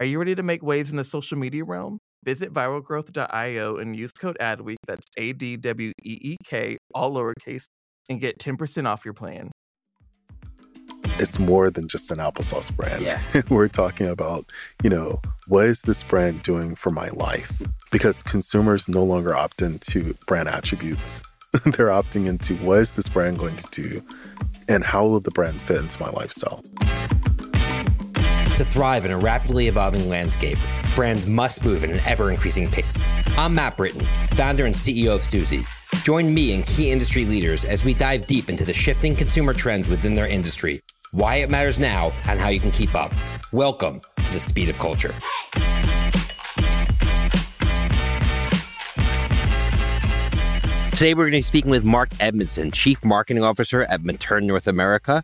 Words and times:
Are 0.00 0.06
you 0.06 0.20
ready 0.20 0.36
to 0.36 0.44
make 0.44 0.62
waves 0.62 0.90
in 0.90 0.96
the 0.96 1.02
social 1.02 1.36
media 1.36 1.64
realm? 1.64 1.98
Visit 2.24 2.54
viralgrowth.io 2.54 3.76
and 3.78 3.96
use 3.96 4.12
code 4.12 4.36
ADWEEK, 4.40 4.76
that's 4.86 5.04
A 5.16 5.32
D 5.32 5.56
W 5.56 5.90
E 6.04 6.18
E 6.22 6.36
K, 6.44 6.78
all 6.94 7.12
lowercase, 7.12 7.64
and 8.08 8.20
get 8.20 8.38
10% 8.38 8.86
off 8.86 9.04
your 9.04 9.14
plan. 9.14 9.50
It's 11.18 11.40
more 11.40 11.68
than 11.68 11.88
just 11.88 12.12
an 12.12 12.18
applesauce 12.18 12.74
brand. 12.74 13.02
Yeah. 13.02 13.20
We're 13.50 13.66
talking 13.66 14.06
about, 14.06 14.48
you 14.84 14.90
know, 14.90 15.18
what 15.48 15.66
is 15.66 15.82
this 15.82 16.04
brand 16.04 16.42
doing 16.42 16.76
for 16.76 16.92
my 16.92 17.08
life? 17.08 17.60
Because 17.90 18.22
consumers 18.22 18.88
no 18.88 19.02
longer 19.02 19.34
opt 19.34 19.62
into 19.62 20.14
brand 20.28 20.48
attributes. 20.48 21.22
They're 21.64 21.88
opting 21.88 22.26
into 22.26 22.54
what 22.64 22.78
is 22.78 22.92
this 22.92 23.08
brand 23.08 23.40
going 23.40 23.56
to 23.56 23.66
do 23.72 24.02
and 24.68 24.84
how 24.84 25.06
will 25.08 25.18
the 25.18 25.32
brand 25.32 25.60
fit 25.60 25.80
into 25.80 26.00
my 26.00 26.10
lifestyle? 26.10 26.62
To 28.58 28.64
thrive 28.64 29.04
in 29.04 29.12
a 29.12 29.16
rapidly 29.16 29.68
evolving 29.68 30.08
landscape, 30.08 30.58
brands 30.96 31.28
must 31.28 31.64
move 31.64 31.84
at 31.84 31.90
an 31.90 32.00
ever 32.00 32.32
increasing 32.32 32.68
pace. 32.68 32.98
I'm 33.36 33.54
Matt 33.54 33.76
Britton, 33.76 34.04
founder 34.30 34.66
and 34.66 34.74
CEO 34.74 35.14
of 35.14 35.22
Suzy. 35.22 35.64
Join 36.02 36.34
me 36.34 36.52
and 36.52 36.66
key 36.66 36.90
industry 36.90 37.24
leaders 37.24 37.64
as 37.64 37.84
we 37.84 37.94
dive 37.94 38.26
deep 38.26 38.50
into 38.50 38.64
the 38.64 38.72
shifting 38.72 39.14
consumer 39.14 39.54
trends 39.54 39.88
within 39.88 40.16
their 40.16 40.26
industry, 40.26 40.82
why 41.12 41.36
it 41.36 41.50
matters 41.50 41.78
now, 41.78 42.10
and 42.24 42.40
how 42.40 42.48
you 42.48 42.58
can 42.58 42.72
keep 42.72 42.96
up. 42.96 43.14
Welcome 43.52 44.00
to 44.16 44.32
the 44.32 44.40
speed 44.40 44.68
of 44.68 44.76
culture. 44.76 45.14
Today, 50.98 51.14
we're 51.14 51.30
going 51.30 51.34
to 51.34 51.38
be 51.38 51.42
speaking 51.42 51.70
with 51.70 51.84
Mark 51.84 52.08
Edmonson, 52.18 52.72
Chief 52.72 53.04
Marketing 53.04 53.44
Officer 53.44 53.84
at 53.84 54.02
Materne 54.02 54.46
North 54.48 54.66
America, 54.66 55.22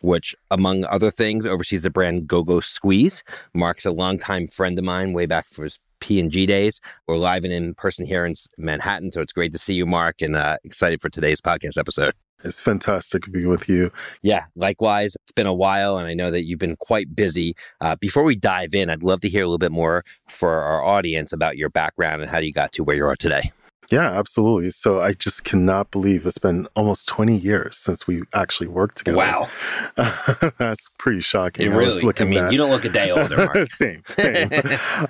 which, 0.00 0.36
among 0.52 0.84
other 0.84 1.10
things, 1.10 1.44
oversees 1.44 1.82
the 1.82 1.90
brand 1.90 2.28
Go 2.28 2.44
Go 2.44 2.60
Squeeze. 2.60 3.24
Mark's 3.52 3.84
a 3.84 3.90
longtime 3.90 4.46
friend 4.46 4.78
of 4.78 4.84
mine, 4.84 5.14
way 5.14 5.26
back 5.26 5.48
for 5.48 5.64
his 5.64 5.80
P&G 5.98 6.46
days. 6.46 6.80
We're 7.08 7.16
live 7.16 7.42
and 7.42 7.52
in 7.52 7.74
person 7.74 8.06
here 8.06 8.24
in 8.24 8.34
Manhattan, 8.56 9.10
so 9.10 9.20
it's 9.20 9.32
great 9.32 9.50
to 9.50 9.58
see 9.58 9.74
you, 9.74 9.84
Mark, 9.84 10.22
and 10.22 10.36
uh, 10.36 10.58
excited 10.62 11.02
for 11.02 11.08
today's 11.08 11.40
podcast 11.40 11.76
episode. 11.76 12.14
It's 12.44 12.62
fantastic 12.62 13.24
to 13.24 13.30
be 13.30 13.46
with 13.46 13.68
you. 13.68 13.90
Yeah, 14.22 14.44
likewise. 14.54 15.16
It's 15.24 15.32
been 15.32 15.48
a 15.48 15.52
while, 15.52 15.98
and 15.98 16.06
I 16.06 16.14
know 16.14 16.30
that 16.30 16.44
you've 16.44 16.60
been 16.60 16.76
quite 16.76 17.16
busy. 17.16 17.56
Uh, 17.80 17.96
before 17.96 18.22
we 18.22 18.36
dive 18.36 18.76
in, 18.76 18.90
I'd 18.90 19.02
love 19.02 19.22
to 19.22 19.28
hear 19.28 19.42
a 19.42 19.46
little 19.46 19.58
bit 19.58 19.72
more 19.72 20.04
for 20.28 20.62
our 20.62 20.84
audience 20.84 21.32
about 21.32 21.56
your 21.56 21.68
background 21.68 22.22
and 22.22 22.30
how 22.30 22.38
you 22.38 22.52
got 22.52 22.70
to 22.74 22.84
where 22.84 22.94
you 22.94 23.06
are 23.06 23.16
today. 23.16 23.50
Yeah, 23.90 24.10
absolutely. 24.10 24.70
So 24.70 25.00
I 25.00 25.12
just 25.12 25.44
cannot 25.44 25.90
believe 25.90 26.26
it's 26.26 26.38
been 26.38 26.66
almost 26.74 27.08
20 27.08 27.36
years 27.36 27.76
since 27.76 28.06
we 28.06 28.22
actually 28.34 28.68
worked 28.68 28.98
together. 28.98 29.18
Wow. 29.18 29.48
That's 30.58 30.90
pretty 30.98 31.20
shocking. 31.20 31.66
It 31.66 31.74
really, 31.74 32.02
I, 32.02 32.22
I 32.22 32.24
mean, 32.24 32.50
you 32.50 32.58
don't 32.58 32.70
look 32.70 32.84
a 32.84 32.88
day 32.88 33.10
older, 33.10 33.36
Mark. 33.54 33.70
same, 33.72 34.02
same. 34.06 34.50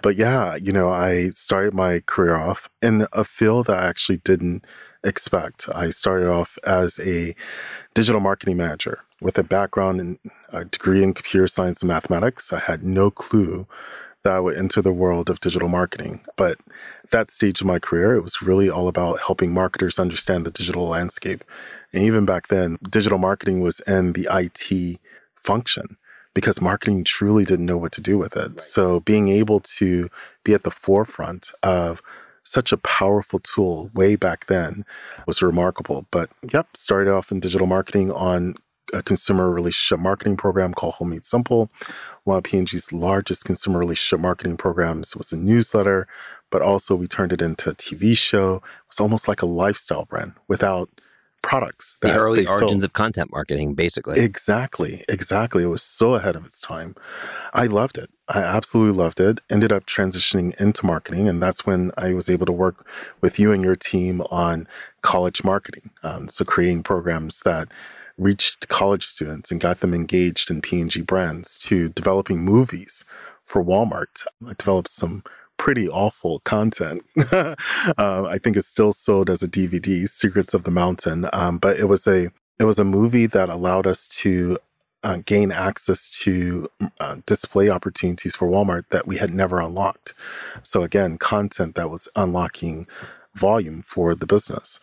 but 0.02 0.16
yeah, 0.16 0.56
you 0.56 0.72
know, 0.72 0.90
I 0.90 1.30
started 1.30 1.74
my 1.74 2.00
career 2.06 2.36
off 2.36 2.68
in 2.82 3.06
a 3.12 3.24
field 3.24 3.66
that 3.66 3.78
I 3.78 3.86
actually 3.86 4.18
didn't 4.18 4.66
expect. 5.02 5.68
I 5.74 5.90
started 5.90 6.28
off 6.28 6.58
as 6.64 6.98
a 6.98 7.34
digital 7.94 8.20
marketing 8.20 8.58
manager 8.58 9.00
with 9.20 9.38
a 9.38 9.44
background 9.44 10.00
in 10.00 10.18
a 10.52 10.64
degree 10.64 11.02
in 11.02 11.14
computer 11.14 11.48
science 11.48 11.80
and 11.80 11.88
mathematics. 11.88 12.52
I 12.52 12.58
had 12.58 12.82
no 12.82 13.10
clue 13.10 13.66
that 14.26 14.34
I 14.34 14.40
would 14.40 14.58
enter 14.58 14.82
the 14.82 14.92
world 14.92 15.30
of 15.30 15.38
digital 15.38 15.68
marketing. 15.68 16.20
But 16.36 16.58
that 17.12 17.30
stage 17.30 17.60
of 17.60 17.66
my 17.68 17.78
career, 17.78 18.16
it 18.16 18.22
was 18.22 18.42
really 18.42 18.68
all 18.68 18.88
about 18.88 19.20
helping 19.20 19.54
marketers 19.54 20.00
understand 20.00 20.44
the 20.44 20.50
digital 20.50 20.88
landscape. 20.88 21.44
And 21.92 22.02
even 22.02 22.26
back 22.26 22.48
then, 22.48 22.76
digital 22.90 23.18
marketing 23.18 23.60
was 23.60 23.78
in 23.86 24.14
the 24.14 24.26
IT 24.28 24.98
function 25.36 25.96
because 26.34 26.60
marketing 26.60 27.04
truly 27.04 27.44
didn't 27.44 27.66
know 27.66 27.76
what 27.76 27.92
to 27.92 28.00
do 28.00 28.18
with 28.18 28.36
it. 28.36 28.48
Right. 28.48 28.60
So 28.60 28.98
being 28.98 29.28
able 29.28 29.60
to 29.60 30.10
be 30.42 30.54
at 30.54 30.64
the 30.64 30.72
forefront 30.72 31.52
of 31.62 32.02
such 32.42 32.72
a 32.72 32.78
powerful 32.78 33.38
tool 33.38 33.90
way 33.94 34.16
back 34.16 34.46
then 34.46 34.84
was 35.28 35.40
remarkable. 35.40 36.06
But 36.10 36.30
yep, 36.52 36.76
started 36.76 37.12
off 37.12 37.30
in 37.30 37.38
digital 37.38 37.68
marketing 37.68 38.10
on 38.10 38.56
a 38.92 39.02
consumer 39.02 39.50
relationship 39.50 40.00
marketing 40.00 40.36
program 40.36 40.74
called 40.74 40.94
Home 40.94 41.10
Made 41.10 41.24
Simple. 41.24 41.70
One 42.24 42.38
of 42.38 42.44
P&G's 42.44 42.92
largest 42.92 43.44
consumer 43.44 43.78
relationship 43.78 44.20
marketing 44.20 44.56
programs 44.56 45.16
was 45.16 45.32
a 45.32 45.36
newsletter, 45.36 46.06
but 46.50 46.62
also 46.62 46.94
we 46.94 47.06
turned 47.06 47.32
it 47.32 47.42
into 47.42 47.70
a 47.70 47.74
TV 47.74 48.16
show. 48.16 48.56
It 48.56 48.88
was 48.88 49.00
almost 49.00 49.28
like 49.28 49.42
a 49.42 49.46
lifestyle 49.46 50.04
brand 50.04 50.32
without 50.48 50.90
products. 51.46 51.98
the 52.00 52.12
early 52.12 52.46
origins 52.46 52.72
sold. 52.72 52.84
of 52.84 52.92
content 52.92 53.30
marketing, 53.30 53.74
basically. 53.74 54.20
Exactly. 54.20 55.04
Exactly. 55.08 55.62
It 55.62 55.68
was 55.68 55.82
so 55.82 56.14
ahead 56.14 56.36
of 56.36 56.44
its 56.44 56.60
time. 56.60 56.96
I 57.54 57.66
loved 57.66 57.98
it. 57.98 58.10
I 58.28 58.40
absolutely 58.40 59.00
loved 59.00 59.20
it. 59.20 59.40
Ended 59.48 59.72
up 59.72 59.86
transitioning 59.86 60.60
into 60.60 60.84
marketing. 60.84 61.28
And 61.28 61.40
that's 61.40 61.64
when 61.64 61.92
I 61.96 62.12
was 62.14 62.28
able 62.28 62.46
to 62.46 62.52
work 62.52 62.86
with 63.20 63.38
you 63.38 63.52
and 63.52 63.62
your 63.62 63.76
team 63.76 64.22
on 64.22 64.66
college 65.02 65.44
marketing. 65.44 65.90
Um, 66.02 66.28
so 66.28 66.44
creating 66.44 66.82
programs 66.82 67.40
that 67.40 67.68
reached 68.18 68.68
college 68.68 69.06
students 69.06 69.50
and 69.50 69.60
got 69.60 69.80
them 69.80 69.94
engaged 69.94 70.50
in 70.50 70.62
P&G 70.62 71.02
brands 71.02 71.58
to 71.60 71.88
developing 71.90 72.38
movies 72.38 73.04
for 73.44 73.62
Walmart. 73.64 74.26
I 74.46 74.54
developed 74.56 74.88
some 74.88 75.22
pretty 75.56 75.88
awful 75.88 76.40
content. 76.40 77.02
uh, 77.32 77.54
I 77.98 78.38
think 78.42 78.56
it's 78.56 78.68
still 78.68 78.92
sold 78.92 79.30
as 79.30 79.42
a 79.42 79.48
DVD, 79.48 80.08
Secrets 80.08 80.54
of 80.54 80.64
the 80.64 80.70
Mountain. 80.70 81.28
Um, 81.32 81.58
but 81.58 81.78
it 81.78 81.86
was 81.86 82.06
a 82.06 82.30
it 82.58 82.64
was 82.64 82.78
a 82.78 82.84
movie 82.84 83.26
that 83.26 83.50
allowed 83.50 83.86
us 83.86 84.08
to 84.08 84.58
uh, 85.02 85.18
gain 85.24 85.52
access 85.52 86.10
to 86.10 86.68
uh, 86.98 87.16
display 87.26 87.68
opportunities 87.68 88.34
for 88.34 88.48
Walmart 88.48 88.84
that 88.90 89.06
we 89.06 89.18
had 89.18 89.30
never 89.30 89.60
unlocked. 89.60 90.14
So 90.62 90.82
again, 90.82 91.18
content 91.18 91.74
that 91.74 91.90
was 91.90 92.08
unlocking 92.16 92.86
volume 93.34 93.82
for 93.82 94.14
the 94.14 94.26
business. 94.26 94.80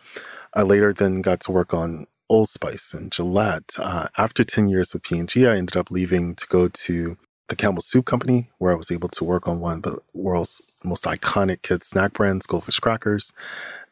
I 0.54 0.62
later 0.62 0.92
then 0.92 1.20
got 1.20 1.40
to 1.40 1.52
work 1.52 1.74
on 1.74 2.06
Old 2.28 2.48
Spice 2.48 2.94
and 2.94 3.12
Gillette. 3.12 3.72
Uh, 3.78 4.08
after 4.16 4.44
10 4.44 4.68
years 4.68 4.94
of 4.94 5.02
P&G, 5.02 5.46
I 5.46 5.56
ended 5.56 5.76
up 5.76 5.90
leaving 5.90 6.34
to 6.36 6.46
go 6.46 6.68
to 6.68 7.16
the 7.48 7.56
Campbell 7.56 7.82
Soup 7.82 8.04
Company, 8.04 8.50
where 8.58 8.72
I 8.72 8.76
was 8.76 8.90
able 8.90 9.08
to 9.10 9.24
work 9.24 9.46
on 9.46 9.60
one 9.60 9.78
of 9.78 9.82
the 9.82 9.98
world's 10.14 10.62
most 10.82 11.04
iconic 11.04 11.62
kids 11.62 11.86
snack 11.86 12.14
brands, 12.14 12.46
Goldfish 12.46 12.80
Crackers. 12.80 13.32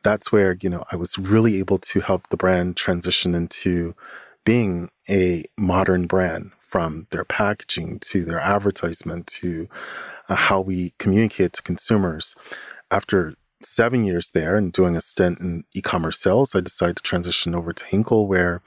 That's 0.03 0.33
where, 0.33 0.57
you 0.61 0.71
know, 0.71 0.85
I 0.91 0.97
was 0.97 1.19
really 1.19 1.59
able 1.59 1.79
to 1.79 2.01
help 2.01 2.29
the 2.29 2.37
brand 2.37 2.77
transition 2.77 3.35
into 3.35 3.95
being 4.45 4.91
a 5.09 5.45
modern 5.57 6.07
brand 6.07 6.53
from 6.59 7.07
their 7.11 7.25
packaging 7.25 8.01
to 8.01 8.25
their 8.25 8.41
advertisement 8.41 9.27
to 9.27 9.69
uh, 10.29 10.35
how 10.35 10.61
we 10.61 10.95
communicate 10.99 11.53
to 11.53 11.63
consumers. 11.63 12.35
After 12.91 13.35
seven 13.65 14.05
years 14.05 14.31
there 14.31 14.57
and 14.57 14.73
doing 14.73 14.97
a 14.97 15.01
stint 15.01 15.39
in 15.41 15.65
e-commerce 15.75 16.19
sales, 16.19 16.55
I 16.55 16.61
decided 16.61 16.97
to 16.97 17.03
transition 17.03 17.55
over 17.55 17.73
to 17.73 17.87
Hinkle, 17.87 18.27
where 18.27 18.63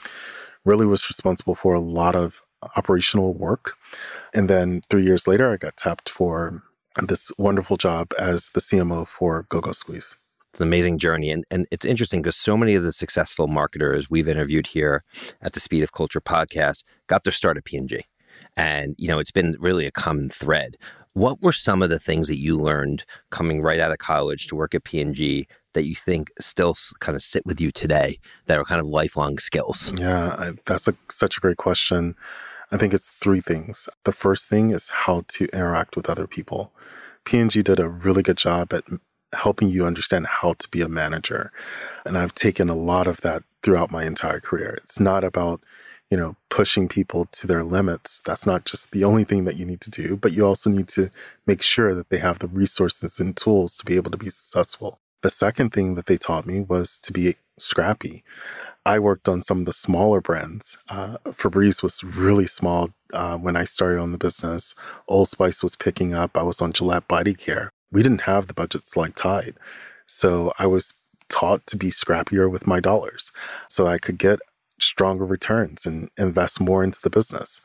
really 0.63 0.85
was 0.85 1.07
responsible 1.09 1.55
for 1.55 1.73
a 1.73 1.79
lot 1.79 2.15
of 2.15 2.41
operational 2.75 3.33
work. 3.33 3.77
And 4.33 4.49
then 4.49 4.81
three 4.89 5.03
years 5.03 5.27
later, 5.27 5.51
I 5.51 5.57
got 5.57 5.77
tapped 5.77 6.09
for 6.09 6.63
this 7.07 7.31
wonderful 7.37 7.77
job 7.77 8.11
as 8.17 8.49
the 8.49 8.61
CMO 8.61 9.07
for 9.07 9.45
GoGo 9.49 9.71
Squeeze. 9.71 10.17
It's 10.51 10.61
an 10.61 10.67
amazing 10.67 10.99
journey. 10.99 11.31
And, 11.31 11.43
and 11.51 11.67
it's 11.69 11.85
interesting 11.85 12.21
because 12.21 12.37
so 12.37 12.55
many 12.55 12.75
of 12.75 12.83
the 12.83 12.93
successful 12.93 13.47
marketers 13.47 14.09
we've 14.09 14.29
interviewed 14.29 14.67
here 14.67 15.03
at 15.41 15.53
the 15.53 15.59
Speed 15.59 15.83
of 15.83 15.91
Culture 15.91 16.21
podcast 16.21 16.83
got 17.07 17.25
their 17.25 17.33
start 17.33 17.57
at 17.57 17.65
P&G. 17.65 18.05
And, 18.57 18.95
you 18.97 19.07
know, 19.07 19.19
it's 19.19 19.31
been 19.31 19.55
really 19.59 19.85
a 19.85 19.91
common 19.91 20.29
thread. 20.29 20.77
What 21.15 21.41
were 21.41 21.53
some 21.53 21.81
of 21.81 21.89
the 21.89 21.97
things 21.97 22.27
that 22.27 22.39
you 22.39 22.57
learned 22.57 23.05
coming 23.29 23.61
right 23.61 23.79
out 23.79 23.91
of 23.91 23.99
college 23.99 24.47
to 24.47 24.55
work 24.55 24.75
at 24.75 24.83
P&G 24.83 25.47
that 25.73 25.87
you 25.87 25.95
think 25.95 26.29
still 26.39 26.75
kind 26.99 27.15
of 27.15 27.21
sit 27.21 27.45
with 27.45 27.61
you 27.61 27.71
today 27.71 28.19
that 28.47 28.57
are 28.57 28.65
kind 28.65 28.81
of 28.81 28.87
lifelong 28.87 29.39
skills? 29.39 29.93
Yeah, 29.97 30.35
I, 30.37 30.51
that's 30.65 30.89
a, 30.89 30.95
such 31.09 31.37
a 31.37 31.39
great 31.39 31.55
question. 31.55 32.15
I 32.69 32.75
think 32.75 32.93
it's 32.93 33.09
three 33.09 33.39
things. 33.39 33.87
The 34.03 34.11
first 34.11 34.49
thing 34.49 34.71
is 34.71 34.89
how 34.89 35.23
to 35.29 35.45
interact 35.53 35.95
with 35.95 36.09
other 36.09 36.27
people. 36.27 36.73
P&G 37.23 37.61
did 37.61 37.79
a 37.79 37.87
really 37.87 38.21
good 38.21 38.37
job 38.37 38.73
at 38.73 38.83
helping 39.33 39.69
you 39.69 39.85
understand 39.85 40.27
how 40.27 40.53
to 40.53 40.67
be 40.67 40.81
a 40.81 40.89
manager. 40.89 41.49
And 42.05 42.17
I've 42.17 42.35
taken 42.35 42.67
a 42.67 42.75
lot 42.75 43.07
of 43.07 43.21
that 43.21 43.43
throughout 43.63 43.89
my 43.89 44.03
entire 44.03 44.41
career. 44.41 44.77
It's 44.83 44.99
not 44.99 45.23
about, 45.23 45.61
you 46.09 46.17
know, 46.17 46.35
pushing 46.49 46.87
people 46.87 47.27
to 47.31 47.47
their 47.47 47.63
limits. 47.63 48.21
That's 48.25 48.45
not 48.45 48.65
just 48.65 48.91
the 48.91 49.03
only 49.03 49.23
thing 49.23 49.45
that 49.45 49.57
you 49.57 49.65
need 49.65 49.81
to 49.81 49.89
do, 49.89 50.15
but 50.15 50.33
you 50.33 50.45
also 50.45 50.69
need 50.69 50.87
to 50.89 51.09
make 51.47 51.61
sure 51.61 51.95
that 51.95 52.09
they 52.09 52.19
have 52.19 52.39
the 52.39 52.47
resources 52.47 53.19
and 53.19 53.35
tools 53.35 53.75
to 53.77 53.85
be 53.85 53.95
able 53.95 54.11
to 54.11 54.17
be 54.17 54.29
successful. 54.29 54.99
The 55.21 55.29
second 55.29 55.71
thing 55.71 55.95
that 55.95 56.05
they 56.05 56.17
taught 56.17 56.45
me 56.45 56.61
was 56.61 56.99
to 56.99 57.11
be 57.11 57.35
scrappy. 57.57 58.23
I 58.85 58.99
worked 58.99 59.27
on 59.27 59.41
some 59.41 59.61
of 59.61 59.65
the 59.65 59.73
smaller 59.73 60.21
brands. 60.21 60.77
Uh, 60.89 61.17
Febreze 61.25 61.81
was 61.81 62.03
really 62.03 62.45
small 62.45 62.91
uh, 63.13 63.35
when 63.37 63.55
I 63.55 63.63
started 63.63 63.99
on 63.99 64.11
the 64.11 64.19
business. 64.19 64.75
Old 65.07 65.29
Spice 65.29 65.63
was 65.63 65.75
picking 65.75 66.13
up. 66.13 66.37
I 66.37 66.43
was 66.43 66.61
on 66.61 66.71
Gillette 66.71 67.07
Body 67.07 67.33
Care. 67.33 67.71
We 67.91 68.03
didn't 68.03 68.21
have 68.21 68.45
the 68.45 68.53
budgets 68.53 68.95
like 68.95 69.15
Tide. 69.15 69.55
So 70.05 70.53
I 70.59 70.67
was 70.67 70.93
taught 71.29 71.65
to 71.65 71.75
be 71.75 71.89
scrappier 71.89 72.49
with 72.49 72.67
my 72.67 72.79
dollars 72.79 73.31
so 73.67 73.87
I 73.87 73.97
could 73.97 74.19
get 74.19 74.39
stronger 74.79 75.25
returns 75.25 75.85
and 75.85 76.09
invest 76.17 76.59
more 76.59 76.83
into 76.83 76.99
the 77.01 77.09
business. 77.09 77.61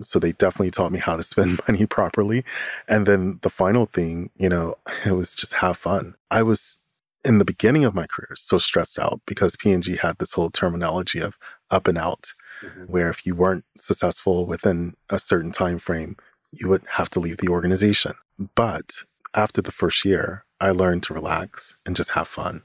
So 0.00 0.18
they 0.18 0.32
definitely 0.32 0.70
taught 0.70 0.92
me 0.92 0.98
how 0.98 1.16
to 1.16 1.22
spend 1.22 1.60
money 1.68 1.86
properly. 1.86 2.44
And 2.88 3.06
then 3.06 3.38
the 3.42 3.50
final 3.50 3.86
thing, 3.86 4.30
you 4.36 4.48
know, 4.48 4.76
it 5.04 5.12
was 5.12 5.34
just 5.34 5.54
have 5.54 5.76
fun. 5.76 6.14
I 6.30 6.42
was 6.42 6.78
in 7.24 7.38
the 7.38 7.44
beginning 7.44 7.84
of 7.84 7.94
my 7.94 8.06
career 8.06 8.34
so 8.34 8.58
stressed 8.58 8.98
out 8.98 9.20
because 9.26 9.56
P&G 9.56 9.96
had 9.96 10.18
this 10.18 10.34
whole 10.34 10.50
terminology 10.50 11.20
of 11.20 11.38
up 11.70 11.88
and 11.88 11.96
out 11.96 12.34
mm-hmm. 12.62 12.82
where 12.84 13.08
if 13.08 13.24
you 13.24 13.34
weren't 13.34 13.64
successful 13.76 14.46
within 14.46 14.94
a 15.08 15.18
certain 15.18 15.50
time 15.50 15.78
frame 15.78 16.16
you 16.52 16.68
would 16.68 16.82
have 16.92 17.10
to 17.10 17.20
leave 17.20 17.38
the 17.38 17.48
organization 17.48 18.12
but 18.54 18.92
after 19.34 19.62
the 19.62 19.72
first 19.72 20.04
year 20.04 20.44
I 20.60 20.70
learned 20.70 21.02
to 21.04 21.14
relax 21.14 21.76
and 21.86 21.96
just 21.96 22.10
have 22.10 22.28
fun 22.28 22.64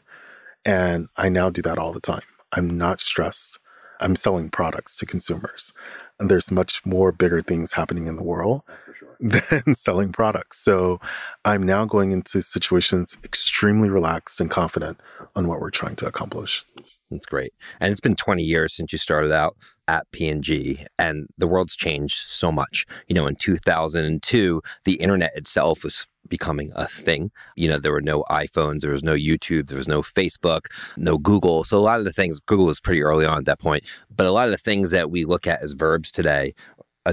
and 0.66 1.07
I 1.16 1.30
now 1.30 1.50
do 1.50 1.62
that 1.62 1.78
all 1.78 1.94
the 1.94 2.01
time 2.01 2.22
I'm 2.51 2.78
not 2.78 3.00
stressed 3.00 3.60
I'm 4.00 4.16
selling 4.16 4.50
products 4.50 4.98
to 4.98 5.06
consumers 5.06 5.74
and 6.19 6.30
there's 6.30 6.51
much 6.51 6.86
more 6.86 7.12
bigger 7.12 7.42
things 7.42 7.74
happening 7.74 8.07
in 8.07 8.18
the 8.18 8.24
world 8.24 8.62
sure. 8.98 9.16
than 9.19 9.74
selling 9.74 10.12
products. 10.12 10.60
So 10.60 11.00
I'm 11.46 11.66
now 11.66 11.86
going 11.86 12.12
into 12.12 12.42
situations 12.42 13.18
extremely 13.24 13.90
relaxed 13.90 14.42
and 14.42 14.50
confident 14.50 15.00
on 15.36 15.48
what 15.48 15.60
we're 15.60 15.69
trying 15.69 15.96
to 15.98 16.07
accomplish. 16.07 16.66
That's 17.12 17.26
great. 17.26 17.54
And 17.80 17.92
it's 17.92 18.02
been 18.02 18.16
20 18.16 18.44
years 18.44 18.74
since 18.74 18.92
you 18.92 19.00
started 19.00 19.32
out 19.32 19.58
at 19.88 20.10
P&G 20.12 20.86
and 21.00 21.28
the 21.38 21.48
world's 21.48 21.76
changed 21.76 22.28
so 22.28 22.52
much. 22.52 22.86
You 23.08 23.16
know, 23.16 23.26
in 23.26 23.36
2002, 23.36 24.62
the 24.86 24.94
internet 24.94 25.36
itself 25.36 25.84
was 25.84 26.08
becoming 26.28 26.72
a 26.76 26.88
thing. 26.88 27.32
You 27.56 27.70
know, 27.70 27.80
there 27.80 27.92
were 27.92 28.02
no 28.02 28.24
iPhones, 28.30 28.82
there 28.82 28.92
was 28.92 29.04
no 29.04 29.16
YouTube, 29.16 29.68
there 29.68 29.78
was 29.78 29.88
no 29.88 30.04
Facebook, 30.04 30.68
no 30.98 31.18
Google. 31.18 31.64
So 31.64 31.78
a 31.78 31.82
lot 31.82 31.98
of 31.98 32.06
the 32.06 32.14
things, 32.14 32.40
Google 32.40 32.68
was 32.68 32.80
pretty 32.80 33.02
early 33.02 33.26
on 33.26 33.40
at 33.40 33.46
that 33.46 33.60
point, 33.60 33.84
but 34.16 34.28
a 34.28 34.32
lot 34.32 34.46
of 34.46 34.52
the 34.52 34.58
things 34.58 34.92
that 34.92 35.10
we 35.10 35.26
look 35.26 35.48
at 35.48 35.64
as 35.64 35.74
verbs 35.74 36.12
today 36.12 36.54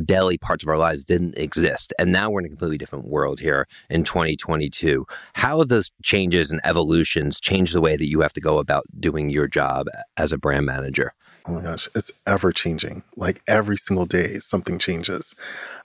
daily 0.04 0.38
parts 0.38 0.64
of 0.64 0.68
our 0.68 0.78
lives 0.78 1.04
didn't 1.04 1.38
exist. 1.38 1.92
And 1.98 2.12
now 2.12 2.30
we're 2.30 2.40
in 2.40 2.46
a 2.46 2.50
completely 2.50 2.78
different 2.78 3.06
world 3.06 3.40
here 3.40 3.66
in 3.90 4.04
2022. 4.04 5.06
How 5.34 5.58
have 5.58 5.68
those 5.68 5.90
changes 6.02 6.50
and 6.50 6.60
evolutions 6.64 7.40
changed 7.40 7.74
the 7.74 7.80
way 7.80 7.96
that 7.96 8.06
you 8.06 8.20
have 8.20 8.32
to 8.34 8.40
go 8.40 8.58
about 8.58 8.84
doing 8.98 9.30
your 9.30 9.48
job 9.48 9.86
as 10.16 10.32
a 10.32 10.38
brand 10.38 10.66
manager? 10.66 11.14
Oh 11.46 11.52
my 11.52 11.62
gosh, 11.62 11.88
it's 11.94 12.10
ever 12.26 12.52
changing. 12.52 13.04
Like 13.16 13.40
every 13.46 13.76
single 13.76 14.06
day, 14.06 14.38
something 14.40 14.78
changes. 14.78 15.34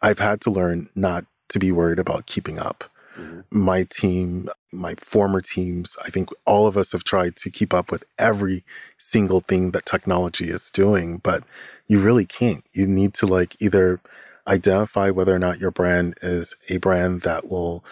I've 0.01 0.19
had 0.19 0.41
to 0.41 0.51
learn 0.51 0.89
not 0.95 1.25
to 1.49 1.59
be 1.59 1.71
worried 1.71 1.99
about 1.99 2.25
keeping 2.25 2.57
up. 2.57 2.85
Mm-hmm. 3.17 3.41
My 3.51 3.85
team, 3.89 4.49
my 4.71 4.95
former 4.95 5.41
teams, 5.41 5.97
I 6.03 6.09
think 6.09 6.29
all 6.45 6.65
of 6.65 6.77
us 6.77 6.93
have 6.93 7.03
tried 7.03 7.35
to 7.37 7.51
keep 7.51 7.73
up 7.73 7.91
with 7.91 8.03
every 8.17 8.63
single 8.97 9.41
thing 9.41 9.71
that 9.71 9.85
technology 9.85 10.49
is 10.49 10.71
doing, 10.71 11.17
but 11.17 11.43
you 11.91 11.99
really 11.99 12.25
can't. 12.25 12.63
You 12.71 12.87
need 12.87 13.13
to 13.15 13.27
like 13.27 13.61
either 13.61 13.99
identify 14.47 15.09
whether 15.09 15.35
or 15.35 15.39
not 15.39 15.59
your 15.59 15.71
brand 15.71 16.15
is 16.21 16.55
a 16.69 16.77
brand 16.77 17.23
that 17.23 17.49
will, 17.49 17.83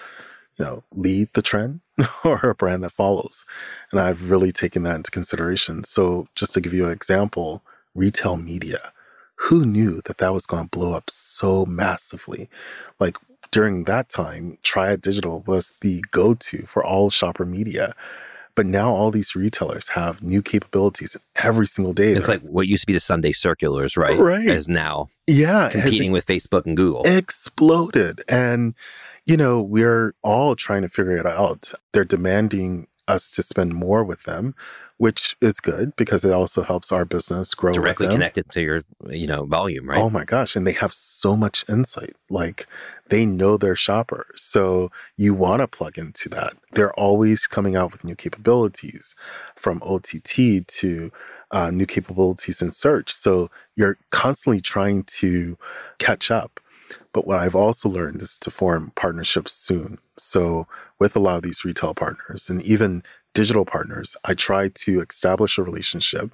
you 0.57 0.63
know, 0.63 0.83
lead 0.93 1.27
the 1.33 1.41
trend 1.41 1.81
or 2.23 2.37
a 2.49 2.55
brand 2.55 2.81
that 2.83 2.93
follows. 2.93 3.45
And 3.91 3.99
I've 3.99 4.31
really 4.31 4.53
taken 4.53 4.83
that 4.83 4.95
into 4.95 5.11
consideration. 5.11 5.83
So 5.83 6.29
just 6.33 6.53
to 6.53 6.61
give 6.61 6.73
you 6.73 6.85
an 6.85 6.93
example, 6.93 7.61
retail 7.93 8.37
media. 8.37 8.93
Who 9.49 9.65
knew 9.65 10.01
that 10.05 10.19
that 10.19 10.33
was 10.33 10.45
going 10.45 10.69
to 10.69 10.77
blow 10.77 10.93
up 10.93 11.09
so 11.09 11.65
massively? 11.65 12.49
Like 13.01 13.17
during 13.51 13.83
that 13.83 14.07
time, 14.07 14.59
Triad 14.63 15.01
Digital 15.01 15.43
was 15.45 15.73
the 15.81 16.01
go 16.11 16.35
to 16.35 16.59
for 16.67 16.81
all 16.85 17.09
shopper 17.09 17.45
media. 17.45 17.95
But 18.59 18.65
now 18.65 18.91
all 18.91 19.09
these 19.09 19.38
retailers 19.38 19.88
have 19.88 20.21
new 20.21 20.41
capabilities 20.41 21.15
every 21.38 21.65
single 21.65 21.94
day. 21.94 22.09
It's 22.09 22.27
like 22.27 22.41
what 22.41 22.67
used 22.67 22.81
to 22.81 22.88
be 22.88 22.91
the 22.91 23.00
Sunday 23.00 23.31
circulars, 23.31 23.95
right? 23.95 24.19
Right. 24.19 24.45
Is 24.45 24.67
now 24.67 25.07
yeah, 25.27 25.69
competing 25.69 26.11
with 26.11 26.25
Facebook 26.25 26.65
and 26.65 26.75
Google. 26.75 27.03
Exploded. 27.06 28.21
And, 28.27 28.75
you 29.25 29.38
know, 29.38 29.61
we're 29.61 30.13
all 30.23 30.57
trying 30.57 30.81
to 30.81 30.89
figure 30.89 31.15
it 31.15 31.25
out. 31.25 31.71
They're 31.94 32.03
demanding 32.03 32.88
us 33.09 33.31
to 33.31 33.44
spend 33.44 33.73
more 33.73 34.04
with 34.04 34.23
them, 34.23 34.56
which 34.97 35.35
is 35.42 35.59
good 35.59 35.95
because 35.95 36.23
it 36.23 36.31
also 36.31 36.61
helps 36.61 36.92
our 36.92 37.06
business 37.06 37.56
grow 37.56 37.73
directly 37.73 38.07
connected 38.07 38.49
to 38.51 38.61
your 38.61 38.81
you 39.09 39.28
know 39.28 39.45
volume 39.45 39.89
right? 39.89 39.97
Oh 39.97 40.09
my 40.09 40.25
gosh 40.25 40.56
and 40.56 40.68
they 40.68 40.73
have 40.73 40.94
so 40.94 41.35
much 41.35 41.66
insight 41.68 42.16
like 42.30 42.68
they 43.07 43.25
know 43.25 43.57
their 43.57 43.75
shopper 43.75 44.28
so 44.35 44.92
you 45.18 45.33
want 45.33 45.61
to 45.61 45.68
plug 45.68 45.97
into 45.97 46.30
that. 46.30 46.54
They're 46.73 46.94
always 46.94 47.47
coming 47.47 47.75
out 47.75 47.92
with 47.92 48.04
new 48.04 48.16
capabilities 48.16 49.16
from 49.56 49.81
ott 49.83 50.11
to 50.23 51.11
uh, 51.51 51.71
new 51.71 51.85
capabilities 51.87 52.61
in 52.61 52.71
search 52.71 53.11
so 53.11 53.49
you're 53.75 53.97
constantly 54.11 54.61
trying 54.61 55.04
to 55.04 55.57
catch 55.97 56.30
up 56.30 56.59
but 57.13 57.27
what 57.27 57.39
I've 57.39 57.55
also 57.55 57.89
learned 57.89 58.21
is 58.21 58.37
to 58.39 58.51
form 58.51 58.91
partnerships 58.95 59.53
soon. 59.53 59.99
So, 60.17 60.67
with 60.99 61.15
a 61.15 61.19
lot 61.19 61.37
of 61.37 61.43
these 61.43 61.65
retail 61.65 61.93
partners 61.93 62.49
and 62.49 62.61
even 62.61 63.03
digital 63.33 63.65
partners, 63.65 64.15
I 64.25 64.33
try 64.33 64.69
to 64.69 65.01
establish 65.01 65.57
a 65.57 65.63
relationship 65.63 66.31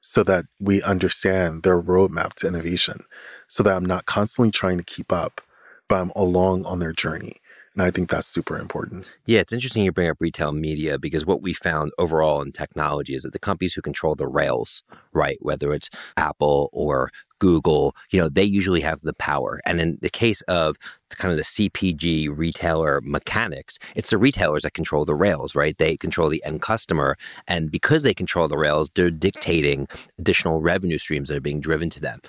so 0.00 0.22
that 0.24 0.46
we 0.60 0.82
understand 0.82 1.62
their 1.62 1.80
roadmap 1.80 2.34
to 2.34 2.48
innovation, 2.48 3.04
so 3.48 3.62
that 3.62 3.76
I'm 3.76 3.84
not 3.84 4.06
constantly 4.06 4.50
trying 4.50 4.78
to 4.78 4.84
keep 4.84 5.12
up, 5.12 5.40
but 5.88 5.96
I'm 5.96 6.12
along 6.14 6.64
on 6.64 6.78
their 6.78 6.92
journey. 6.92 7.36
And 7.74 7.82
I 7.82 7.92
think 7.92 8.10
that's 8.10 8.26
super 8.26 8.58
important. 8.58 9.06
Yeah, 9.26 9.38
it's 9.38 9.52
interesting 9.52 9.84
you 9.84 9.92
bring 9.92 10.08
up 10.08 10.16
retail 10.18 10.50
media 10.50 10.98
because 10.98 11.24
what 11.24 11.42
we 11.42 11.54
found 11.54 11.92
overall 11.96 12.42
in 12.42 12.50
technology 12.50 13.14
is 13.14 13.22
that 13.22 13.32
the 13.32 13.38
companies 13.38 13.74
who 13.74 13.82
control 13.82 14.16
the 14.16 14.26
rails, 14.26 14.82
right, 15.12 15.38
whether 15.42 15.72
it's 15.72 15.88
Apple 16.16 16.70
or 16.72 17.12
Google, 17.38 17.94
you 18.10 18.20
know, 18.20 18.28
they 18.28 18.44
usually 18.44 18.80
have 18.80 19.00
the 19.00 19.14
power. 19.14 19.60
And 19.64 19.80
in 19.80 19.98
the 20.00 20.10
case 20.10 20.42
of 20.42 20.76
kind 21.10 21.32
of 21.32 21.36
the 21.36 21.44
CPG 21.44 22.28
retailer 22.36 23.00
mechanics, 23.02 23.78
it's 23.94 24.10
the 24.10 24.18
retailers 24.18 24.62
that 24.62 24.74
control 24.74 25.04
the 25.04 25.14
rails, 25.14 25.54
right? 25.54 25.76
They 25.78 25.96
control 25.96 26.28
the 26.28 26.44
end 26.44 26.62
customer. 26.62 27.16
And 27.46 27.70
because 27.70 28.02
they 28.02 28.14
control 28.14 28.48
the 28.48 28.58
rails, 28.58 28.90
they're 28.94 29.10
dictating 29.10 29.88
additional 30.18 30.60
revenue 30.60 30.98
streams 30.98 31.28
that 31.28 31.38
are 31.38 31.40
being 31.40 31.60
driven 31.60 31.90
to 31.90 32.00
them 32.00 32.20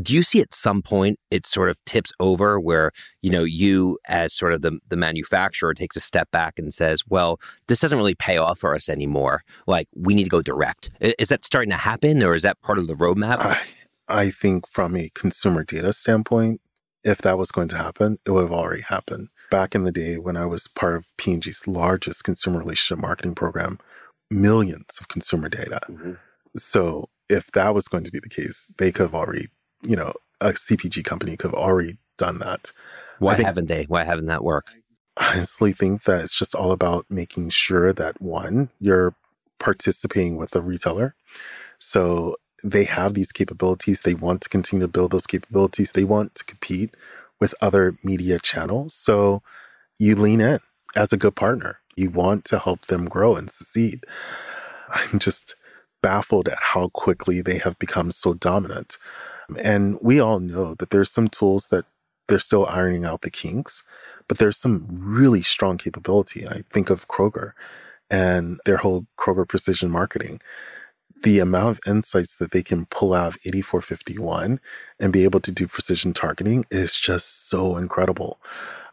do 0.00 0.14
you 0.14 0.22
see 0.22 0.40
at 0.40 0.54
some 0.54 0.82
point 0.82 1.18
it 1.30 1.46
sort 1.46 1.68
of 1.68 1.82
tips 1.84 2.12
over 2.20 2.60
where 2.60 2.92
you 3.22 3.30
know 3.30 3.42
you 3.42 3.98
as 4.08 4.32
sort 4.32 4.52
of 4.52 4.62
the, 4.62 4.78
the 4.88 4.96
manufacturer 4.96 5.74
takes 5.74 5.96
a 5.96 6.00
step 6.00 6.30
back 6.30 6.58
and 6.58 6.72
says 6.72 7.02
well 7.08 7.40
this 7.66 7.80
doesn't 7.80 7.98
really 7.98 8.14
pay 8.14 8.36
off 8.36 8.58
for 8.58 8.74
us 8.74 8.88
anymore 8.88 9.42
like 9.66 9.88
we 9.96 10.14
need 10.14 10.24
to 10.24 10.30
go 10.30 10.42
direct 10.42 10.90
is 11.00 11.28
that 11.28 11.44
starting 11.44 11.70
to 11.70 11.76
happen 11.76 12.22
or 12.22 12.34
is 12.34 12.42
that 12.42 12.60
part 12.62 12.78
of 12.78 12.86
the 12.86 12.94
roadmap 12.94 13.38
i, 13.40 13.58
I 14.10 14.30
think 14.30 14.66
from 14.66 14.96
a 14.96 15.10
consumer 15.14 15.64
data 15.64 15.92
standpoint 15.92 16.60
if 17.02 17.18
that 17.18 17.38
was 17.38 17.50
going 17.50 17.68
to 17.68 17.78
happen 17.78 18.18
it 18.26 18.30
would 18.30 18.42
have 18.42 18.52
already 18.52 18.82
happened 18.82 19.28
back 19.50 19.74
in 19.74 19.84
the 19.84 19.92
day 19.92 20.16
when 20.16 20.36
I 20.36 20.46
was 20.46 20.68
part 20.68 20.96
of 20.96 21.16
P&G's 21.16 21.66
largest 21.66 22.24
consumer 22.24 22.60
relationship 22.60 23.02
marketing 23.02 23.34
program, 23.34 23.78
millions 24.30 24.98
of 25.00 25.08
consumer 25.08 25.48
data. 25.48 25.80
Mm-hmm. 25.88 26.12
So 26.56 27.10
if 27.28 27.50
that 27.52 27.74
was 27.74 27.88
going 27.88 28.04
to 28.04 28.12
be 28.12 28.20
the 28.20 28.28
case, 28.28 28.66
they 28.78 28.92
could 28.92 29.02
have 29.02 29.14
already, 29.14 29.48
you 29.82 29.96
know, 29.96 30.14
a 30.40 30.52
CPG 30.52 31.04
company 31.04 31.36
could 31.36 31.50
have 31.50 31.60
already 31.60 31.98
done 32.16 32.38
that. 32.38 32.72
Why 33.18 33.34
think, 33.34 33.46
haven't 33.46 33.66
they? 33.66 33.84
Why 33.84 34.04
haven't 34.04 34.26
that 34.26 34.44
worked? 34.44 34.76
I 35.16 35.32
honestly 35.34 35.72
think 35.72 36.04
that 36.04 36.22
it's 36.22 36.36
just 36.36 36.54
all 36.54 36.72
about 36.72 37.06
making 37.10 37.50
sure 37.50 37.92
that 37.92 38.22
one, 38.22 38.70
you're 38.78 39.14
participating 39.58 40.36
with 40.36 40.56
a 40.56 40.62
retailer. 40.62 41.14
So 41.78 42.36
they 42.62 42.84
have 42.84 43.14
these 43.14 43.32
capabilities. 43.32 44.02
They 44.02 44.14
want 44.14 44.42
to 44.42 44.48
continue 44.48 44.86
to 44.86 44.92
build 44.92 45.12
those 45.12 45.26
capabilities. 45.26 45.92
They 45.92 46.04
want 46.04 46.34
to 46.36 46.44
compete 46.44 46.96
with 47.40 47.54
other 47.60 47.94
media 48.04 48.38
channels. 48.38 48.94
So 48.94 49.42
you 49.98 50.16
lean 50.16 50.40
in 50.40 50.60
as 50.96 51.12
a 51.12 51.16
good 51.16 51.36
partner. 51.36 51.78
You 51.96 52.10
want 52.10 52.44
to 52.46 52.58
help 52.58 52.86
them 52.86 53.08
grow 53.08 53.36
and 53.36 53.50
succeed. 53.50 54.04
I'm 54.88 55.18
just 55.18 55.56
baffled 56.02 56.48
at 56.48 56.58
how 56.58 56.88
quickly 56.88 57.42
they 57.42 57.58
have 57.58 57.78
become 57.78 58.10
so 58.10 58.34
dominant. 58.34 58.98
And 59.62 59.98
we 60.00 60.20
all 60.20 60.40
know 60.40 60.74
that 60.74 60.90
there's 60.90 61.10
some 61.10 61.28
tools 61.28 61.68
that 61.68 61.84
they're 62.28 62.38
still 62.38 62.66
ironing 62.66 63.04
out 63.04 63.22
the 63.22 63.30
kinks, 63.30 63.82
but 64.28 64.38
there's 64.38 64.56
some 64.56 64.86
really 64.88 65.42
strong 65.42 65.78
capability. 65.78 66.46
I 66.46 66.62
think 66.70 66.90
of 66.90 67.08
Kroger 67.08 67.52
and 68.10 68.60
their 68.64 68.78
whole 68.78 69.06
Kroger 69.18 69.46
precision 69.46 69.90
marketing. 69.90 70.40
The 71.22 71.38
amount 71.38 71.78
of 71.78 71.80
insights 71.86 72.36
that 72.36 72.50
they 72.50 72.62
can 72.62 72.86
pull 72.86 73.12
out 73.12 73.28
of 73.28 73.38
8451 73.44 74.60
and 74.98 75.12
be 75.12 75.24
able 75.24 75.40
to 75.40 75.52
do 75.52 75.66
precision 75.66 76.12
targeting 76.12 76.64
is 76.70 76.98
just 76.98 77.48
so 77.48 77.76
incredible. 77.76 78.40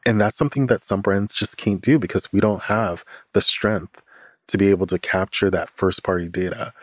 And 0.05 0.19
that's 0.21 0.37
something 0.37 0.67
that 0.67 0.83
some 0.83 1.01
brands 1.01 1.33
just 1.33 1.57
can't 1.57 1.81
do 1.81 1.99
because 1.99 2.31
we 2.31 2.39
don't 2.39 2.63
have 2.63 3.03
the 3.33 3.41
strength 3.41 4.01
to 4.47 4.57
be 4.57 4.69
able 4.69 4.87
to 4.87 4.97
capture 4.97 5.49
that 5.49 5.69
first 5.69 6.03
party 6.03 6.29
data 6.29 6.73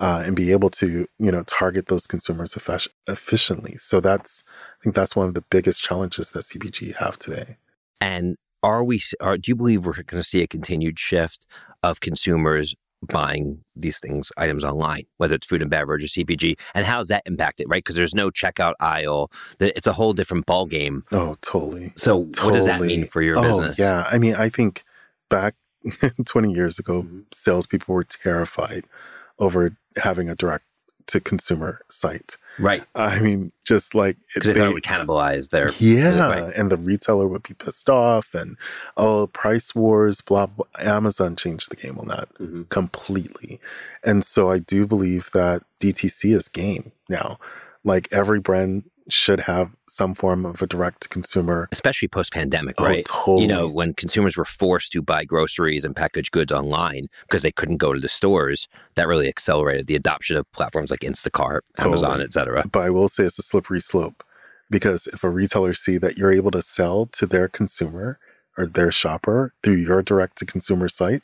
uh, 0.00 0.22
and 0.24 0.34
be 0.34 0.50
able 0.50 0.70
to, 0.70 1.06
you 1.18 1.30
know, 1.30 1.42
target 1.42 1.88
those 1.88 2.06
consumers 2.06 2.56
efficiently. 3.06 3.76
So 3.76 4.00
that's, 4.00 4.42
I 4.48 4.82
think 4.82 4.94
that's 4.94 5.14
one 5.14 5.28
of 5.28 5.34
the 5.34 5.44
biggest 5.50 5.82
challenges 5.82 6.30
that 6.30 6.44
CPG 6.44 6.96
have 6.96 7.18
today. 7.18 7.58
And 8.00 8.36
are 8.62 8.82
we, 8.82 9.02
are, 9.20 9.36
do 9.36 9.50
you 9.50 9.56
believe 9.56 9.84
we're 9.84 9.92
going 9.92 10.06
to 10.06 10.22
see 10.22 10.42
a 10.42 10.46
continued 10.46 10.98
shift 10.98 11.46
of 11.82 12.00
consumers 12.00 12.74
buying 13.02 13.64
these 13.74 13.98
things, 13.98 14.30
items 14.36 14.64
online, 14.64 15.04
whether 15.16 15.34
it's 15.34 15.46
food 15.46 15.62
and 15.62 15.70
beverage 15.70 16.04
or 16.04 16.06
CPG, 16.06 16.58
and 16.74 16.84
how's 16.84 17.08
that 17.08 17.22
impacted, 17.26 17.66
right? 17.68 17.82
Because 17.82 17.96
there's 17.96 18.14
no 18.14 18.30
checkout 18.30 18.74
aisle. 18.80 19.30
It's 19.58 19.86
a 19.86 19.92
whole 19.92 20.12
different 20.12 20.46
ball 20.46 20.66
game. 20.66 21.04
Oh, 21.12 21.36
totally. 21.40 21.92
So 21.96 22.24
totally. 22.24 22.46
what 22.46 22.56
does 22.56 22.66
that 22.66 22.80
mean 22.80 23.06
for 23.06 23.22
your 23.22 23.38
oh, 23.38 23.42
business? 23.42 23.78
Yeah. 23.78 24.06
I 24.10 24.18
mean, 24.18 24.34
I 24.34 24.48
think 24.48 24.84
back 25.28 25.54
20 26.24 26.52
years 26.52 26.78
ago, 26.78 27.02
mm-hmm. 27.02 27.20
salespeople 27.32 27.94
were 27.94 28.04
terrified 28.04 28.84
over 29.38 29.76
having 29.96 30.28
a 30.28 30.34
direct 30.34 30.64
to 31.10 31.20
consumer 31.20 31.82
site. 31.88 32.36
Right. 32.58 32.84
I 32.94 33.20
mean, 33.20 33.52
just 33.64 33.94
like 33.94 34.16
because 34.34 34.48
they, 34.48 34.54
they, 34.54 34.60
thought 34.60 34.70
it 34.70 34.74
would 34.74 34.82
cannibalize 34.82 35.50
their 35.50 35.70
yeah, 35.78 36.28
right. 36.28 36.54
and 36.56 36.70
the 36.70 36.76
retailer 36.76 37.26
would 37.26 37.42
be 37.42 37.54
pissed 37.54 37.88
off, 37.88 38.34
and 38.34 38.56
oh, 38.96 39.28
price 39.28 39.74
wars, 39.74 40.20
blah 40.20 40.46
blah. 40.46 40.66
Amazon 40.78 41.36
changed 41.36 41.70
the 41.70 41.76
game 41.76 41.98
on 41.98 42.08
that 42.08 42.28
mm-hmm. 42.34 42.64
completely, 42.64 43.60
and 44.04 44.24
so 44.24 44.50
I 44.50 44.58
do 44.58 44.86
believe 44.86 45.30
that 45.32 45.62
DTC 45.78 46.34
is 46.34 46.48
game 46.48 46.92
now. 47.08 47.38
Like 47.82 48.08
every 48.12 48.40
brand 48.40 48.89
should 49.08 49.40
have 49.40 49.74
some 49.88 50.14
form 50.14 50.44
of 50.44 50.62
a 50.62 50.66
direct 50.66 51.10
consumer. 51.10 51.68
Especially 51.72 52.08
post 52.08 52.32
pandemic, 52.32 52.76
oh, 52.78 52.84
right? 52.84 53.04
Totally. 53.06 53.42
You 53.42 53.48
know, 53.48 53.68
when 53.68 53.94
consumers 53.94 54.36
were 54.36 54.44
forced 54.44 54.92
to 54.92 55.02
buy 55.02 55.24
groceries 55.24 55.84
and 55.84 55.94
packaged 55.96 56.32
goods 56.32 56.52
online 56.52 57.08
because 57.22 57.42
they 57.42 57.52
couldn't 57.52 57.78
go 57.78 57.92
to 57.92 58.00
the 58.00 58.08
stores, 58.08 58.68
that 58.94 59.08
really 59.08 59.28
accelerated 59.28 59.86
the 59.86 59.96
adoption 59.96 60.36
of 60.36 60.50
platforms 60.52 60.90
like 60.90 61.00
Instacart, 61.00 61.60
totally. 61.76 61.92
Amazon, 61.94 62.20
et 62.20 62.32
cetera. 62.32 62.64
But 62.70 62.80
I 62.80 62.90
will 62.90 63.08
say 63.08 63.24
it's 63.24 63.38
a 63.38 63.42
slippery 63.42 63.80
slope 63.80 64.24
because 64.70 65.06
if 65.08 65.24
a 65.24 65.30
retailer 65.30 65.72
see 65.72 65.98
that 65.98 66.16
you're 66.16 66.32
able 66.32 66.50
to 66.52 66.62
sell 66.62 67.06
to 67.06 67.26
their 67.26 67.48
consumer 67.48 68.18
or 68.56 68.66
their 68.66 68.90
shopper 68.90 69.54
through 69.62 69.76
your 69.76 70.02
direct 70.02 70.38
to 70.38 70.46
consumer 70.46 70.88
site 70.88 71.22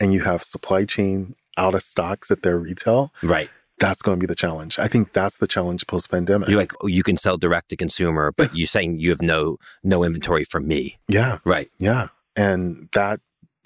and 0.00 0.12
you 0.12 0.22
have 0.22 0.42
supply 0.42 0.84
chain 0.84 1.34
out 1.56 1.74
of 1.74 1.82
stocks 1.82 2.30
at 2.30 2.42
their 2.42 2.58
retail, 2.58 3.12
right? 3.22 3.50
That's 3.78 4.02
going 4.02 4.18
to 4.18 4.20
be 4.20 4.26
the 4.26 4.34
challenge. 4.34 4.78
I 4.78 4.86
think 4.86 5.12
that's 5.12 5.38
the 5.38 5.46
challenge 5.46 5.86
post 5.86 6.10
pandemic. 6.10 6.48
You're 6.48 6.60
like, 6.60 6.72
oh, 6.82 6.86
you 6.86 7.02
can 7.02 7.16
sell 7.16 7.36
direct 7.36 7.70
to 7.70 7.76
consumer, 7.76 8.32
but 8.36 8.54
you're 8.54 8.66
saying 8.66 8.98
you 8.98 9.10
have 9.10 9.22
no 9.22 9.58
no 9.82 10.04
inventory 10.04 10.44
from 10.44 10.66
me. 10.66 10.98
Yeah. 11.08 11.38
Right. 11.44 11.70
Yeah. 11.78 12.08
And 12.36 12.88
that 12.92 13.20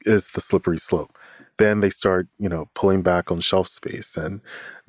is 0.05 0.29
the 0.29 0.41
slippery 0.41 0.79
slope. 0.79 1.17
Then 1.59 1.81
they 1.81 1.91
start, 1.91 2.29
you 2.39 2.49
know, 2.49 2.69
pulling 2.75 3.03
back 3.03 3.31
on 3.31 3.41
shelf 3.41 3.69
space 3.69 4.17
and 4.17 4.41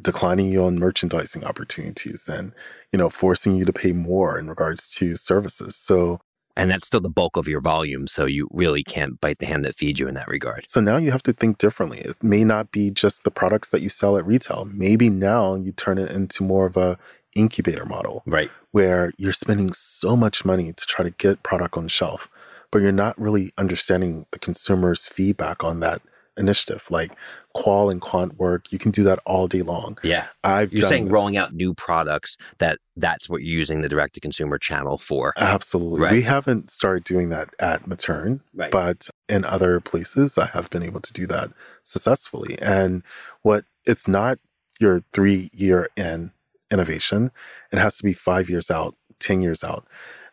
declining 0.02 0.52
you 0.52 0.64
on 0.66 0.80
merchandising 0.80 1.44
opportunities 1.44 2.28
and, 2.28 2.54
you 2.92 2.98
know, 2.98 3.10
forcing 3.10 3.56
you 3.56 3.66
to 3.66 3.74
pay 3.74 3.94
more 3.94 4.38
in 4.38 4.48
regards 4.50 4.90
to 4.92 5.16
services. 5.16 5.76
So 5.76 6.20
and 6.58 6.72
that's 6.72 6.88
still 6.88 7.00
the 7.00 7.10
bulk 7.10 7.38
of 7.38 7.48
your 7.48 7.62
volume. 7.62 8.08
So 8.08 8.26
you 8.26 8.50
really 8.52 8.84
can't 8.84 9.22
bite 9.22 9.38
the 9.38 9.46
hand 9.46 9.64
that 9.64 9.76
feeds 9.76 10.00
you 10.00 10.08
in 10.08 10.16
that 10.16 10.28
regard. 10.28 10.66
So 10.66 10.82
now 10.82 10.98
you 10.98 11.12
have 11.12 11.24
to 11.24 11.34
think 11.34 11.60
differently. 11.60 12.00
It 12.00 12.22
may 12.24 12.44
not 12.44 12.72
be 12.72 12.90
just 12.90 13.24
the 13.24 13.32
products 13.32 13.70
that 13.70 13.82
you 13.82 13.90
sell 13.90 14.18
at 14.18 14.26
retail. 14.26 14.66
Maybe 14.66 15.10
now 15.10 15.56
you 15.56 15.72
turn 15.72 16.00
it 16.00 16.12
into 16.12 16.44
more 16.44 16.66
of 16.66 16.76
a 16.76 16.98
incubator 17.36 17.86
model. 17.86 18.24
Right. 18.26 18.50
Where 18.72 19.14
you're 19.18 19.34
spending 19.34 19.72
so 19.74 20.18
much 20.18 20.44
money 20.44 20.74
to 20.74 20.86
try 20.88 21.04
to 21.04 21.12
get 21.12 21.44
product 21.44 21.78
on 21.78 21.84
the 21.84 21.90
shelf, 21.90 22.28
but 22.72 22.82
you're 22.82 22.92
not 22.92 23.20
really 23.22 23.52
understanding 23.58 24.26
the 24.32 24.40
consumer's 24.40 25.06
feedback 25.06 25.64
on 25.64 25.80
that 25.82 26.02
initiative. 26.38 26.88
Like 26.90 27.12
qual 27.54 27.90
and 27.90 28.00
quant 28.00 28.38
work. 28.38 28.72
You 28.72 28.78
can 28.78 28.92
do 28.92 29.04
that 29.04 29.20
all 29.26 29.48
day 29.48 29.64
long. 29.64 29.98
Yeah. 30.04 30.28
I've 30.44 30.74
You're 30.74 30.88
saying 30.88 31.06
this. 31.06 31.12
rolling 31.12 31.38
out 31.38 31.54
new 31.54 31.74
products 31.74 32.38
that 32.60 32.80
that's 32.96 33.30
what 33.30 33.42
you're 33.42 33.58
using 33.58 33.82
the 33.82 33.90
direct 33.90 34.14
to 34.16 34.20
consumer 34.20 34.60
channel 34.60 34.98
for. 34.98 35.34
Absolutely. 35.38 36.02
Right. 36.02 36.12
We 36.12 36.22
haven't 36.22 36.70
started 36.70 37.04
doing 37.04 37.30
that 37.30 37.50
at 37.60 37.88
Materne, 37.88 38.42
right. 38.54 38.70
but 38.70 39.10
in 39.28 39.44
other 39.44 39.80
places 39.80 40.38
I 40.38 40.46
have 40.48 40.70
been 40.70 40.84
able 40.84 41.02
to 41.02 41.14
do 41.14 41.26
that 41.28 41.50
successfully. 41.84 42.58
And 42.62 43.02
what 43.42 43.66
it's 43.86 44.08
not 44.08 44.38
your 44.80 45.04
3 45.14 45.50
year 45.54 45.90
in 45.98 46.32
innovation. 46.72 47.32
It 47.72 47.80
has 47.80 47.98
to 47.98 48.04
be 48.04 48.14
5 48.14 48.50
years 48.50 48.70
out, 48.70 48.96
10 49.20 49.42
years 49.42 49.64
out 49.64 49.88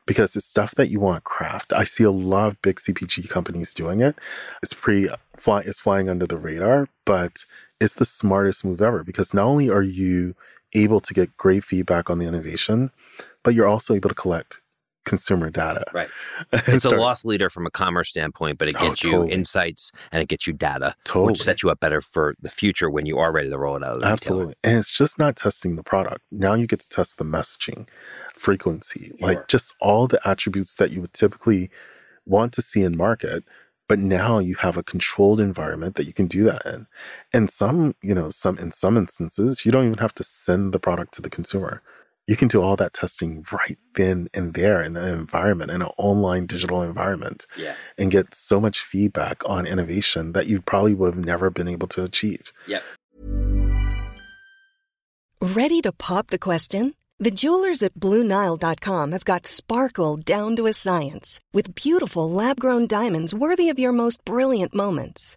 because 0.07 0.37
it's 0.37 0.47
stuff 0.47 0.75
that 0.75 0.91
you 0.91 1.01
want 1.01 1.17
to 1.17 1.21
craft. 1.23 1.73
I 1.73 1.85
see 1.85 2.05
a 2.05 2.11
lot 2.11 2.49
of 2.49 2.63
big 2.63 2.77
CPG 2.77 3.29
companies 3.29 3.75
doing 3.75 4.01
it. 4.01 4.17
It's 4.63 4.75
pretty 4.75 5.09
uh, 5.09 5.17
fly, 5.37 5.61
it's 5.61 5.81
flying 5.81 6.09
under 6.09 6.27
the 6.27 6.37
radar, 6.37 6.89
but 7.05 7.45
it's 7.81 7.95
the 7.95 8.05
smartest 8.05 8.65
move 8.65 8.83
ever 8.83 9.03
because 9.03 9.35
not 9.35 9.45
only 9.45 9.71
are 9.71 9.83
you 9.83 10.35
able 10.75 11.01
to 11.01 11.15
get 11.15 11.37
great 11.37 11.65
feedback 11.65 12.11
on 12.11 12.19
the 12.19 12.27
innovation, 12.27 12.91
but 13.43 13.55
you're 13.55 13.69
also 13.69 13.95
able 13.95 14.09
to 14.09 14.15
collect 14.15 14.61
consumer 15.05 15.51
data. 15.51 15.85
Right. 15.93 16.09
It's 16.67 16.85
a 16.85 16.97
loss 16.97 17.25
leader 17.25 17.51
from 17.51 17.67
a 17.67 17.71
commerce 17.71 18.09
standpoint, 18.09 18.59
but 18.59 18.69
it 18.69 18.77
oh, 18.79 18.89
gets 18.89 19.05
oh, 19.05 19.11
totally. 19.11 19.29
you 19.29 19.35
insights 19.35 19.93
and 20.11 20.23
it 20.23 20.29
gets 20.29 20.47
you 20.47 20.53
data, 20.53 20.95
totally. 21.05 21.27
which 21.27 21.43
sets 21.43 21.63
you 21.63 21.71
up 21.71 21.81
better 21.81 22.01
for 22.01 22.35
the 22.41 22.51
future 22.51 22.91
when 22.91 23.07
you 23.07 23.19
are 23.19 23.33
ready 23.33 23.51
to 23.51 23.59
roll 23.59 23.77
it 23.77 23.85
out. 23.85 24.03
Absolutely. 24.03 24.47
Retailer. 24.47 24.57
And 24.65 24.79
it's 24.79 24.91
just 24.91 25.19
not 25.19 25.37
testing 25.37 25.77
the 25.77 25.83
product. 25.83 26.23
Now 26.31 26.55
you 26.55 26.67
get 26.67 26.81
to 26.81 26.89
test 26.89 27.19
the 27.19 27.25
messaging, 27.25 27.87
frequency, 28.33 29.09
sure. 29.09 29.17
like 29.21 29.49
just 29.49 29.75
all 29.81 30.07
the 30.07 30.21
attributes 30.27 30.75
that 30.77 30.91
you 30.91 31.01
would 31.01 31.13
typically 31.13 31.71
want 32.27 32.53
to 32.55 32.63
see 32.63 32.83
in 32.83 32.97
market. 32.97 33.45
But 33.87 33.99
now 33.99 34.39
you 34.39 34.55
have 34.57 34.79
a 34.79 34.83
controlled 34.83 35.41
environment 35.41 35.97
that 35.97 36.07
you 36.07 36.15
can 36.15 36.27
do 36.27 36.45
that 36.45 36.65
in. 36.65 36.87
And 37.35 37.51
some, 37.51 37.95
you 38.03 38.15
know, 38.15 38.31
some 38.31 38.59
in 38.59 38.73
some 38.73 38.97
instances, 38.97 39.67
you 39.67 39.73
don't 39.73 39.85
even 39.85 39.99
have 39.99 40.15
to 40.15 40.25
send 40.25 40.73
the 40.73 40.81
product 40.81 41.13
to 41.15 41.23
the 41.23 41.29
consumer 41.29 41.83
you 42.27 42.37
can 42.37 42.49
do 42.49 42.63
all 42.63 42.77
that 42.77 42.95
testing 42.95 43.45
right 43.53 43.79
then 43.97 44.29
and 44.33 44.55
there 44.55 44.83
in 44.83 44.97
an 44.97 45.07
environment, 45.07 45.71
in 45.71 45.83
an 45.83 45.91
online 45.99 46.47
digital 46.47 46.83
environment, 46.83 47.47
yeah. 47.57 47.75
and 47.99 48.11
get 48.11 48.35
so 48.35 48.61
much 48.61 48.81
feedback 48.81 49.43
on 49.47 49.67
innovation 49.67 50.33
that 50.33 50.47
you 50.47 50.61
probably 50.63 50.95
would 50.95 51.15
have 51.15 51.25
never 51.25 51.51
been 51.51 51.69
able 51.69 51.89
to 51.89 52.03
achieve. 52.03 52.53
Yep. 52.67 52.83
Ready 55.43 55.83
to 55.83 55.93
pop 55.93 56.29
the 56.29 56.39
question? 56.39 56.95
The 57.19 57.31
jewelers 57.31 57.83
at 57.83 57.95
BlueNile.com 57.95 59.13
have 59.13 59.25
got 59.25 59.47
sparkle 59.47 60.17
down 60.17 60.57
to 60.57 60.67
a 60.67 60.73
science 60.73 61.41
with 61.53 61.75
beautiful 61.75 62.31
lab 62.31 62.59
grown 62.59 62.87
diamonds 62.87 63.35
worthy 63.35 63.69
of 63.69 63.79
your 63.79 63.93
most 63.93 64.25
brilliant 64.25 64.75
moments. 64.75 65.37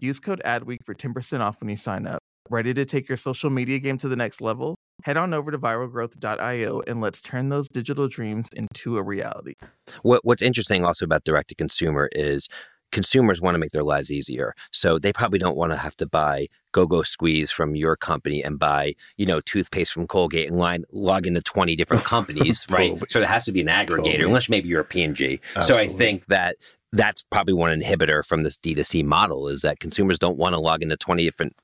Use 0.00 0.20
code 0.20 0.40
ADWEEK 0.44 0.84
for 0.84 0.94
10% 0.94 1.40
off 1.40 1.60
when 1.60 1.70
you 1.70 1.76
sign 1.76 2.06
up. 2.06 2.20
Ready 2.50 2.72
to 2.74 2.84
take 2.84 3.08
your 3.08 3.18
social 3.18 3.50
media 3.50 3.78
game 3.78 3.98
to 3.98 4.08
the 4.08 4.16
next 4.16 4.40
level? 4.40 4.74
Head 5.04 5.16
on 5.16 5.34
over 5.34 5.50
to 5.50 5.58
viralgrowth.io 5.58 6.82
and 6.86 7.00
let's 7.00 7.20
turn 7.20 7.50
those 7.50 7.68
digital 7.68 8.08
dreams 8.08 8.48
into 8.54 8.96
a 8.96 9.02
reality. 9.02 9.54
What, 10.02 10.24
what's 10.24 10.42
interesting 10.42 10.84
also 10.84 11.04
about 11.04 11.24
direct 11.24 11.50
to 11.50 11.54
consumer 11.54 12.08
is 12.12 12.48
consumers 12.90 13.40
want 13.40 13.54
to 13.54 13.58
make 13.58 13.72
their 13.72 13.82
lives 13.82 14.10
easier. 14.10 14.54
So 14.72 14.98
they 14.98 15.12
probably 15.12 15.38
don't 15.38 15.56
want 15.56 15.72
to 15.72 15.76
have 15.76 15.96
to 15.96 16.06
buy 16.06 16.48
go-go 16.72 17.02
squeeze 17.02 17.50
from 17.50 17.76
your 17.76 17.96
company 17.96 18.42
and 18.42 18.58
buy, 18.58 18.94
you 19.16 19.26
know, 19.26 19.40
toothpaste 19.40 19.92
from 19.92 20.06
Colgate 20.06 20.48
and 20.48 20.58
line, 20.58 20.84
log 20.92 21.26
into 21.26 21.42
20 21.42 21.76
different 21.76 22.04
companies, 22.06 22.64
right? 22.70 22.92
So 23.08 23.20
it 23.20 23.28
has 23.28 23.44
to 23.44 23.52
be 23.52 23.60
an 23.60 23.66
aggregator, 23.68 23.96
Totally. 23.96 24.22
unless 24.24 24.48
maybe 24.48 24.68
you're 24.68 24.80
a 24.80 24.84
P&G. 24.84 25.40
So 25.64 25.74
I 25.74 25.86
think 25.86 26.26
that 26.26 26.56
that's 26.92 27.22
probably 27.30 27.54
one 27.54 27.78
inhibitor 27.78 28.24
from 28.24 28.42
this 28.42 28.56
D2C 28.56 29.04
model 29.04 29.48
is 29.48 29.62
that 29.62 29.80
consumers 29.80 30.18
don't 30.18 30.38
want 30.38 30.54
to 30.54 30.58
log 30.60 30.82
into 30.82 30.96
20 30.96 31.22
different, 31.24 31.54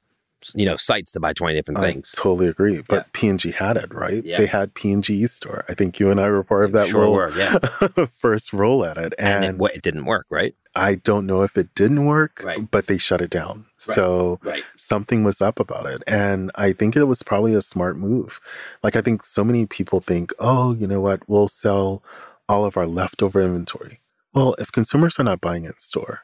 you 0.55 0.67
know, 0.67 0.77
sites 0.77 1.13
to 1.13 1.21
buy 1.21 1.33
20 1.33 1.55
different 1.55 1.79
I 1.81 1.91
things. 1.93 2.13
totally 2.17 2.49
agree. 2.49 2.83
But 2.87 2.95
Yeah. 2.97 3.03
P&G 3.15 3.53
had 3.53 3.79
it, 3.79 3.95
right? 3.95 4.23
Yeah. 4.23 4.37
They 4.37 4.45
had 4.47 4.75
P&G 4.75 5.27
store. 5.29 5.65
I 5.69 5.73
think 5.75 5.99
you 5.99 6.11
and 6.11 6.21
I 6.21 6.29
were 6.29 6.45
part 6.45 6.67
of 6.67 6.73
that 6.73 6.89
Sure 6.89 7.11
were, 7.11 7.31
yeah. 7.39 8.07
first 8.13 8.53
roll 8.53 8.85
at 8.85 8.99
it. 8.99 9.15
And, 9.19 9.45
And, 9.45 9.63
it, 9.63 9.77
it 9.77 9.83
didn't 9.83 10.05
work, 10.05 10.27
right? 10.31 10.55
I 10.77 10.97
don't 10.97 11.25
know 11.25 11.43
if 11.43 11.57
it 11.57 11.75
didn't 11.75 12.05
work, 12.05 12.43
Right. 12.45 12.71
but 12.71 12.87
they 12.89 12.99
shut 12.99 13.23
it 13.23 13.31
down. 13.31 13.65
Right. 13.89 13.95
So 13.95 14.39
Right. 14.43 14.65
something 14.77 15.25
was 15.25 15.41
up 15.41 15.59
about 15.59 15.87
it. 15.87 16.03
And 16.07 16.51
I 16.57 16.73
think 16.73 16.97
it 16.97 17.05
was 17.05 17.23
probably 17.23 17.55
a 17.55 17.63
smart 17.63 17.97
move. 17.97 18.41
Like, 18.83 18.97
I 18.97 19.01
think 19.01 19.25
so 19.25 19.43
many 19.45 19.65
people 19.65 20.01
think, 20.01 20.33
oh, 20.39 20.75
you 20.75 20.87
know 20.87 21.01
what? 21.01 21.23
We'll 21.27 21.49
sell 21.49 22.03
all 22.49 22.67
of 22.67 22.77
our 22.77 22.87
leftover 22.87 23.41
inventory. 23.41 24.01
Well, 24.35 24.55
if 24.59 24.73
consumers 24.73 25.19
are 25.19 25.25
not 25.25 25.41
buying 25.41 25.65
in 25.65 25.75
store, 25.75 26.21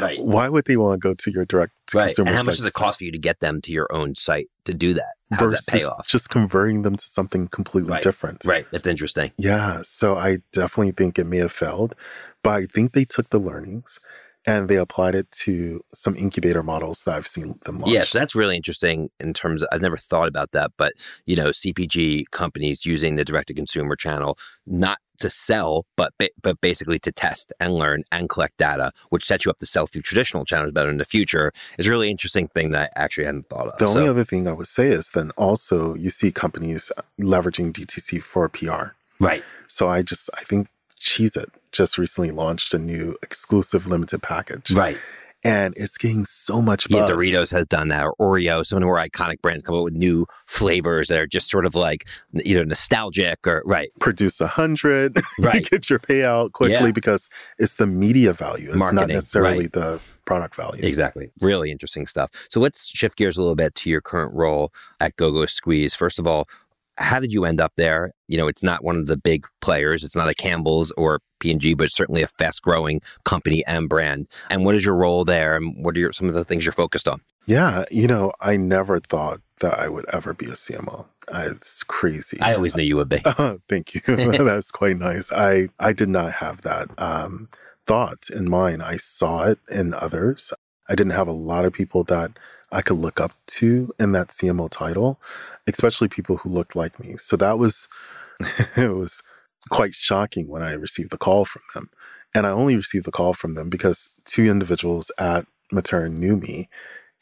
Right. 0.00 0.18
why 0.22 0.48
would 0.48 0.64
they 0.64 0.76
want 0.76 1.00
to 1.00 1.08
go 1.08 1.14
to 1.14 1.30
your 1.30 1.44
direct 1.44 1.72
to 1.88 1.98
Right. 1.98 2.06
consumer 2.08 2.28
And 2.30 2.36
how 2.38 2.44
much 2.44 2.56
does 2.56 2.66
it 2.66 2.72
cost 2.72 2.98
for 2.98 3.04
you 3.04 3.12
to 3.12 3.18
get 3.18 3.40
them 3.40 3.60
to 3.62 3.72
your 3.72 3.92
own 3.92 4.14
site 4.16 4.48
to 4.64 4.74
do 4.74 4.94
that? 4.94 5.14
How 5.32 5.44
versus 5.46 5.64
that 5.66 5.72
pay 5.78 5.84
off? 5.84 6.06
just 6.08 6.30
converting 6.30 6.82
them 6.82 6.96
to 6.96 7.04
something 7.04 7.48
completely 7.48 7.92
Right. 7.92 8.02
different? 8.02 8.44
Right. 8.44 8.66
That's 8.70 8.86
interesting. 8.86 9.32
Yeah. 9.38 9.82
So 9.84 10.16
I 10.16 10.38
definitely 10.52 10.92
think 10.92 11.18
it 11.18 11.24
may 11.26 11.38
have 11.38 11.52
failed, 11.52 11.94
but 12.42 12.50
I 12.50 12.66
think 12.66 12.92
they 12.92 13.04
took 13.04 13.30
the 13.30 13.38
learnings 13.38 13.98
and 14.46 14.68
they 14.68 14.76
applied 14.76 15.14
it 15.14 15.30
to 15.32 15.82
some 15.92 16.14
incubator 16.16 16.62
models 16.62 17.02
that 17.04 17.14
I've 17.16 17.26
seen 17.26 17.58
them 17.64 17.80
launch. 17.80 17.92
Yeah, 17.92 18.02
so 18.02 18.18
that's 18.18 18.34
really 18.34 18.56
interesting 18.56 19.10
in 19.20 19.32
terms 19.34 19.62
of, 19.62 19.68
I've 19.72 19.82
never 19.82 19.96
thought 19.96 20.28
about 20.28 20.52
that, 20.52 20.72
but 20.76 20.92
you 21.26 21.36
know, 21.36 21.48
CPG 21.50 22.24
companies 22.30 22.86
using 22.86 23.16
the 23.16 23.24
direct 23.24 23.48
to 23.48 23.54
consumer 23.54 23.96
channel 23.96 24.38
not 24.66 24.98
to 25.18 25.30
sell, 25.30 25.86
but 25.96 26.12
but 26.42 26.60
basically 26.60 26.98
to 26.98 27.10
test 27.10 27.50
and 27.58 27.74
learn 27.74 28.04
and 28.12 28.28
collect 28.28 28.58
data, 28.58 28.92
which 29.08 29.24
sets 29.24 29.46
you 29.46 29.50
up 29.50 29.58
to 29.58 29.66
sell 29.66 29.86
through 29.86 30.02
traditional 30.02 30.44
channels 30.44 30.72
better 30.72 30.90
in 30.90 30.98
the 30.98 31.06
future, 31.06 31.52
is 31.78 31.86
a 31.86 31.90
really 31.90 32.10
interesting 32.10 32.48
thing 32.48 32.70
that 32.72 32.90
I 32.96 33.00
actually 33.02 33.24
hadn't 33.24 33.48
thought 33.48 33.68
of. 33.68 33.78
The 33.78 33.86
only 33.86 34.04
So- 34.04 34.10
other 34.10 34.24
thing 34.24 34.46
I 34.46 34.52
would 34.52 34.66
say 34.66 34.88
is 34.88 35.10
then 35.10 35.30
also 35.32 35.94
you 35.94 36.10
see 36.10 36.30
companies 36.30 36.92
leveraging 37.18 37.72
DTC 37.72 38.22
for 38.22 38.48
PR. 38.50 38.94
right, 39.18 39.42
So 39.68 39.88
I 39.88 40.02
just, 40.02 40.28
I 40.34 40.44
think 40.44 40.68
Cheez 41.00 41.34
It 41.36 41.50
just 41.76 41.98
recently 41.98 42.30
launched 42.30 42.74
a 42.74 42.78
new 42.78 43.16
exclusive 43.22 43.86
limited 43.86 44.22
package. 44.22 44.72
right. 44.72 44.98
And 45.44 45.74
it's 45.76 45.96
getting 45.96 46.24
so 46.24 46.60
much 46.60 46.88
buzz. 46.88 47.08
Yeah. 47.08 47.14
Doritos 47.14 47.52
has 47.52 47.66
done 47.66 47.86
that, 47.88 48.06
or 48.18 48.36
Oreo. 48.38 48.66
Some 48.66 48.78
of 48.78 48.80
the 48.80 48.86
more 48.86 48.96
iconic 48.96 49.40
brands 49.42 49.62
come 49.62 49.76
up 49.76 49.84
with 49.84 49.92
new 49.94 50.26
flavors 50.46 51.06
that 51.06 51.18
are 51.20 51.26
just 51.26 51.48
sort 51.48 51.66
of 51.66 51.76
like 51.76 52.08
either 52.42 52.64
nostalgic 52.64 53.46
or 53.46 53.62
right, 53.64 53.90
Produce 54.00 54.40
a 54.40 54.48
hundred, 54.48 55.16
Right. 55.38 55.68
get 55.70 55.88
your 55.88 56.00
payout 56.00 56.50
quickly 56.52 56.86
Yeah. 56.86 56.90
because 56.90 57.28
it's 57.58 57.74
the 57.74 57.86
media 57.86 58.32
value. 58.32 58.70
It's 58.70 58.78
not 58.80 58.94
Marketing, 58.94 59.14
necessarily 59.14 59.58
right. 59.64 59.72
the 59.72 60.00
product 60.24 60.56
value. 60.56 60.82
Exactly. 60.84 61.30
Really 61.40 61.70
interesting 61.70 62.08
stuff. 62.08 62.30
So 62.48 62.58
let's 62.58 62.88
shift 62.88 63.16
gears 63.16 63.36
a 63.36 63.40
little 63.40 63.54
bit 63.54 63.76
to 63.76 63.90
your 63.90 64.00
current 64.00 64.34
role 64.34 64.72
at 64.98 65.14
GoGo 65.16 65.46
Squeeze. 65.46 65.94
First 65.94 66.18
of 66.18 66.26
all, 66.26 66.48
how 66.98 67.20
did 67.20 67.32
you 67.32 67.44
end 67.44 67.60
up 67.60 67.72
there? 67.76 68.12
You 68.28 68.38
know, 68.38 68.48
it's 68.48 68.62
not 68.62 68.84
one 68.84 68.96
of 68.96 69.06
the 69.06 69.16
big 69.16 69.46
players. 69.60 70.02
It's 70.02 70.16
not 70.16 70.28
a 70.28 70.34
Campbell's 70.34 70.90
or 70.92 71.20
P&G, 71.40 71.74
but 71.74 71.84
it's 71.84 71.96
certainly 71.96 72.22
a 72.22 72.26
fast-growing 72.26 73.02
company 73.24 73.64
and 73.66 73.88
brand. 73.88 74.28
And 74.50 74.64
what 74.64 74.74
is 74.74 74.84
your 74.84 74.94
role 74.94 75.24
there? 75.24 75.56
And 75.56 75.84
what 75.84 75.96
are 75.96 76.00
your, 76.00 76.12
some 76.12 76.28
of 76.28 76.34
the 76.34 76.44
things 76.44 76.64
you're 76.64 76.72
focused 76.72 77.08
on? 77.08 77.20
Yeah, 77.46 77.84
you 77.90 78.06
know, 78.06 78.32
I 78.40 78.56
never 78.56 78.98
thought 78.98 79.40
that 79.60 79.78
I 79.78 79.88
would 79.88 80.06
ever 80.12 80.34
be 80.34 80.46
a 80.46 80.50
CMO. 80.52 81.06
It's 81.32 81.82
crazy. 81.84 82.40
I 82.40 82.54
always 82.54 82.76
knew 82.76 82.82
you 82.82 82.96
would 82.96 83.08
be. 83.08 83.18
Thank 83.68 83.94
you. 83.94 84.00
That's 84.06 84.70
quite 84.70 84.98
nice. 84.98 85.32
I 85.32 85.68
I 85.78 85.92
did 85.92 86.08
not 86.08 86.34
have 86.34 86.62
that 86.62 86.88
um, 86.98 87.48
thought 87.86 88.28
in 88.30 88.48
mind. 88.48 88.82
I 88.82 88.96
saw 88.96 89.44
it 89.44 89.58
in 89.70 89.94
others. 89.94 90.52
I 90.88 90.94
didn't 90.94 91.12
have 91.12 91.28
a 91.28 91.32
lot 91.32 91.64
of 91.64 91.72
people 91.72 92.04
that 92.04 92.32
I 92.72 92.82
could 92.82 92.98
look 92.98 93.20
up 93.20 93.32
to 93.46 93.92
in 93.98 94.12
that 94.12 94.28
CMO 94.28 94.68
title, 94.70 95.20
especially 95.66 96.08
people 96.08 96.38
who 96.38 96.48
looked 96.48 96.74
like 96.74 96.98
me. 97.00 97.16
So 97.16 97.36
that 97.36 97.58
was 97.58 97.88
it 98.76 98.94
was 98.94 99.22
quite 99.70 99.94
shocking 99.94 100.48
when 100.48 100.62
I 100.62 100.72
received 100.72 101.10
the 101.10 101.18
call 101.18 101.44
from 101.44 101.62
them. 101.74 101.90
And 102.34 102.46
I 102.46 102.50
only 102.50 102.76
received 102.76 103.06
the 103.06 103.12
call 103.12 103.32
from 103.32 103.54
them 103.54 103.70
because 103.70 104.10
two 104.24 104.44
individuals 104.44 105.10
at 105.18 105.46
Materne 105.72 106.18
knew 106.18 106.36
me 106.36 106.68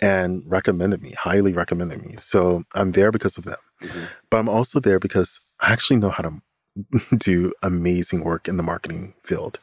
and 0.03 0.43
recommended 0.47 1.03
me, 1.03 1.13
highly 1.13 1.53
recommended 1.53 2.05
me. 2.05 2.17
So 2.17 2.65
I'm 2.75 2.93
there 2.93 3.13
because 3.13 3.39
of 3.39 3.45
them. 3.45 3.59
Mm-hmm. 3.83 4.05
But 4.29 4.39
I'm 4.39 4.49
also 4.49 4.81
there 4.81 4.99
because 4.99 5.41
I 5.61 5.73
actually 5.73 6.01
know 6.01 6.11
how 6.11 6.23
to 6.23 6.43
do 7.17 7.53
amazing 7.63 8.25
work 8.25 8.49
in 8.49 8.57
the 8.57 8.63
marketing 8.63 9.15
field. 9.23 9.61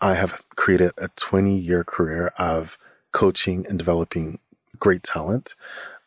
I 0.00 0.14
have 0.14 0.44
created 0.56 0.92
a 0.98 1.08
20 1.16 1.58
year 1.58 1.84
career 1.84 2.32
of 2.38 2.78
coaching 3.12 3.66
and 3.68 3.78
developing 3.78 4.38
great 4.80 5.02
talent. 5.02 5.54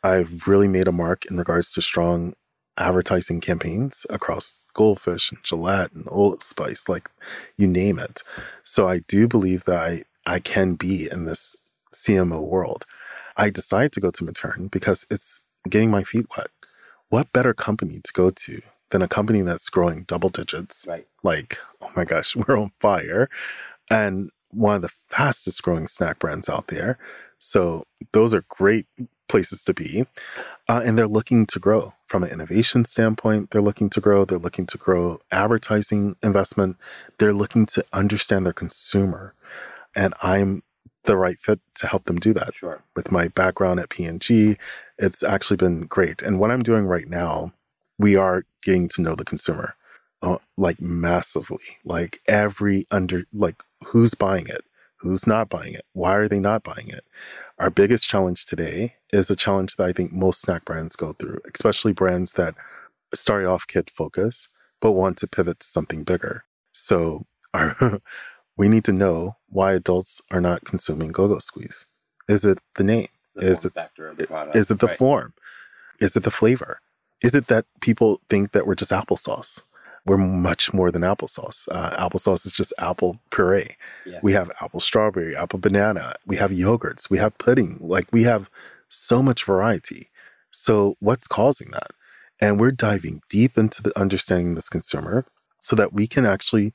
I've 0.03 0.47
really 0.47 0.67
made 0.67 0.87
a 0.87 0.91
mark 0.91 1.25
in 1.25 1.37
regards 1.37 1.71
to 1.73 1.81
strong 1.81 2.33
advertising 2.77 3.39
campaigns 3.39 4.05
across 4.09 4.59
Goldfish 4.73 5.31
and 5.31 5.43
Gillette 5.43 5.93
and 5.93 6.05
Old 6.07 6.43
Spice, 6.43 6.89
like 6.89 7.09
you 7.55 7.67
name 7.67 7.99
it. 7.99 8.21
So 8.63 8.87
I 8.87 8.99
do 8.99 9.27
believe 9.27 9.63
that 9.65 9.79
I, 9.79 10.03
I 10.25 10.39
can 10.39 10.75
be 10.75 11.07
in 11.09 11.25
this 11.25 11.55
CMO 11.93 12.41
world. 12.41 12.85
I 13.37 13.49
decided 13.49 13.91
to 13.93 14.01
go 14.01 14.11
to 14.11 14.23
Materne 14.23 14.69
because 14.69 15.05
it's 15.09 15.41
getting 15.69 15.91
my 15.91 16.03
feet 16.03 16.25
wet. 16.35 16.49
What 17.09 17.31
better 17.31 17.53
company 17.53 18.01
to 18.03 18.13
go 18.13 18.29
to 18.31 18.61
than 18.89 19.01
a 19.01 19.07
company 19.07 19.41
that's 19.41 19.69
growing 19.69 20.03
double 20.03 20.29
digits? 20.29 20.85
Right. 20.87 21.07
Like, 21.21 21.59
oh 21.81 21.91
my 21.95 22.05
gosh, 22.05 22.35
we're 22.47 22.57
on 22.57 22.71
fire. 22.79 23.29
And 23.89 24.31
one 24.49 24.77
of 24.77 24.81
the 24.83 24.93
fastest 25.09 25.61
growing 25.63 25.87
snack 25.87 26.19
brands 26.19 26.49
out 26.49 26.67
there. 26.67 26.97
So 27.43 27.83
those 28.13 28.33
are 28.33 28.45
great 28.47 28.87
places 29.27 29.63
to 29.65 29.73
be. 29.73 30.05
Uh, 30.69 30.81
and 30.85 30.97
they're 30.97 31.07
looking 31.07 31.45
to 31.47 31.59
grow 31.59 31.93
from 32.05 32.23
an 32.23 32.29
innovation 32.29 32.85
standpoint. 32.85 33.51
They're 33.51 33.61
looking 33.61 33.89
to 33.91 33.99
grow. 33.99 34.23
They're 34.23 34.37
looking 34.37 34.65
to 34.67 34.77
grow 34.77 35.19
advertising 35.31 36.15
investment. 36.23 36.77
They're 37.19 37.33
looking 37.33 37.65
to 37.67 37.83
understand 37.91 38.45
their 38.45 38.53
consumer. 38.53 39.33
And 39.95 40.13
I'm 40.21 40.63
the 41.03 41.17
right 41.17 41.37
fit 41.37 41.59
to 41.75 41.87
help 41.87 42.05
them 42.05 42.17
do 42.17 42.33
that. 42.33 42.55
Sure. 42.55 42.81
With 42.95 43.11
my 43.11 43.27
background 43.27 43.81
at 43.81 43.89
P&G, 43.89 44.55
it's 44.97 45.21
actually 45.21 45.57
been 45.57 45.81
great. 45.81 46.21
And 46.21 46.39
what 46.39 46.49
I'm 46.49 46.63
doing 46.63 46.85
right 46.85 47.09
now, 47.09 47.51
we 47.99 48.15
are 48.15 48.45
getting 48.63 48.87
to 48.89 49.01
know 49.01 49.15
the 49.15 49.25
consumer 49.25 49.75
uh, 50.21 50.37
like 50.57 50.79
massively. 50.79 51.77
Like 51.83 52.21
every 52.25 52.87
under, 52.89 53.25
like 53.33 53.61
who's 53.87 54.13
buying 54.13 54.47
it? 54.47 54.63
Who's 55.03 55.27
not 55.27 55.49
buying 55.49 55.73
it? 55.73 55.85
Why 55.91 56.15
are 56.15 56.29
they 56.29 56.39
not 56.39 56.63
buying 56.63 56.87
it? 56.87 57.03
Our 57.59 57.69
biggest 57.69 58.07
challenge 58.07 58.45
today 58.45 58.95
is 59.11 59.29
a 59.29 59.35
challenge 59.35 59.75
that 59.75 59.83
I 59.85 59.91
think 59.91 60.13
most 60.13 60.41
snack 60.41 60.63
brands 60.63 60.95
go 60.95 61.11
through, 61.13 61.41
especially 61.53 61.91
brands 61.91 62.33
that 62.33 62.55
start 63.13 63.45
off 63.45 63.67
kid 63.67 63.89
focus, 63.89 64.47
but 64.81 64.93
want 64.93 65.17
to 65.17 65.27
pivot 65.27 65.59
to 65.59 65.67
something 65.67 66.03
bigger. 66.03 66.45
So 66.71 67.25
our, 67.53 68.01
we 68.57 68.69
need 68.69 68.85
to 68.85 68.93
know 68.93 69.35
why 69.49 69.73
adults 69.73 70.21
are 70.31 70.41
not 70.41 70.63
consuming 70.63 71.11
go-go 71.11 71.39
squeeze. 71.39 71.85
Is 72.29 72.45
it 72.45 72.59
the 72.75 72.85
name? 72.85 73.07
The 73.35 73.47
is 73.47 73.65
it 73.65 73.73
factor 73.73 74.07
of 74.07 74.17
the 74.17 74.27
product? 74.27 74.55
is 74.55 74.71
it 74.71 74.79
the 74.79 74.87
Right. 74.87 74.97
form? 74.97 75.33
Is 75.99 76.15
it 76.15 76.23
the 76.23 76.31
flavor? 76.31 76.79
Is 77.21 77.35
it 77.35 77.47
that 77.47 77.65
people 77.81 78.21
think 78.29 78.53
that 78.53 78.65
we're 78.65 78.75
just 78.75 78.91
applesauce? 78.91 79.63
We're 80.05 80.17
much 80.17 80.73
more 80.73 80.91
than 80.91 81.01
applesauce. 81.03 81.67
Uh, 81.71 81.91
applesauce 81.97 82.45
is 82.45 82.51
just 82.51 82.73
apple 82.77 83.19
puree. 83.31 83.77
Yeah. 84.05 84.19
We 84.21 84.33
have 84.33 84.51
apple 84.61 84.79
strawberry, 84.81 85.35
apple 85.35 85.59
banana. 85.59 86.15
We 86.25 86.35
have 86.37 86.51
yogurts. 86.51 87.09
We 87.09 87.19
have 87.19 87.37
pudding. 87.37 87.77
Like 87.79 88.05
we 88.11 88.23
have 88.23 88.49
so 88.89 89.23
much 89.23 89.45
variety. 89.45 90.09
So 90.51 90.95
what's 90.99 91.27
causing 91.27 91.71
that? 91.71 91.91
And 92.41 92.59
we're 92.59 92.71
diving 92.71 93.21
deep 93.29 93.57
into 93.57 93.81
the 93.81 93.97
understanding 93.97 94.55
this 94.55 94.67
consumer 94.69 95.25
so 95.61 95.75
that 95.77 95.93
we 95.93 96.07
can 96.07 96.25
actually 96.25 96.73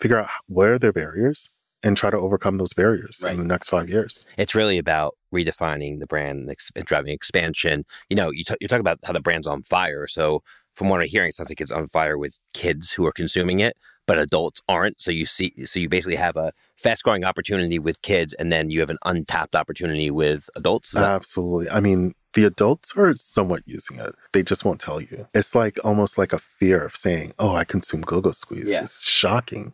figure 0.00 0.18
out 0.20 0.28
where 0.46 0.74
are 0.74 0.78
their 0.78 0.92
barriers 0.92 1.50
and 1.82 1.96
try 1.96 2.08
to 2.10 2.16
overcome 2.16 2.56
those 2.56 2.72
barriers 2.72 3.20
Right. 3.22 3.34
in 3.34 3.38
the 3.38 3.44
next 3.44 3.68
five 3.68 3.88
years. 3.90 4.24
It's 4.38 4.54
really 4.54 4.78
about 4.78 5.14
redefining 5.32 6.00
the 6.00 6.06
brand 6.06 6.38
and, 6.40 6.50
ex- 6.50 6.70
and 6.74 6.86
driving 6.86 7.12
expansion. 7.12 7.84
You 8.08 8.16
know, 8.16 8.30
you, 8.30 8.44
t- 8.44 8.56
you 8.60 8.66
talk 8.68 8.80
about 8.80 8.98
how 9.04 9.12
the 9.12 9.20
brand's 9.20 9.46
on 9.46 9.62
fire. 9.62 10.06
So, 10.06 10.42
from 10.76 10.88
what 10.88 11.00
I'm 11.00 11.08
hearing, 11.08 11.30
it 11.30 11.34
sounds 11.34 11.50
like 11.50 11.60
it's 11.60 11.72
on 11.72 11.88
fire 11.88 12.16
with 12.18 12.38
kids 12.54 12.92
who 12.92 13.04
are 13.06 13.12
consuming 13.12 13.60
it, 13.60 13.76
but 14.06 14.18
adults 14.18 14.60
aren't. 14.68 15.00
So 15.00 15.10
you 15.10 15.24
see, 15.24 15.52
so 15.64 15.80
you 15.80 15.88
basically 15.88 16.16
have 16.16 16.36
a 16.36 16.52
fast 16.76 17.02
growing 17.02 17.24
opportunity 17.24 17.78
with 17.78 18.00
kids, 18.02 18.34
and 18.34 18.52
then 18.52 18.70
you 18.70 18.80
have 18.80 18.90
an 18.90 18.98
untapped 19.04 19.56
opportunity 19.56 20.10
with 20.10 20.48
adults. 20.54 20.92
That- 20.92 21.04
Absolutely. 21.04 21.70
I 21.70 21.80
mean, 21.80 22.14
the 22.34 22.44
adults 22.44 22.94
are 22.96 23.14
somewhat 23.16 23.62
using 23.64 23.98
it. 23.98 24.14
They 24.32 24.42
just 24.42 24.64
won't 24.64 24.80
tell 24.80 25.00
you. 25.00 25.26
It's 25.34 25.54
like 25.54 25.78
almost 25.82 26.18
like 26.18 26.34
a 26.34 26.38
fear 26.38 26.84
of 26.84 26.94
saying, 26.94 27.32
"Oh, 27.38 27.54
I 27.56 27.64
consume 27.64 28.02
go-go 28.02 28.30
squeeze." 28.32 28.70
Yeah. 28.70 28.82
It's 28.82 29.02
shocking, 29.02 29.72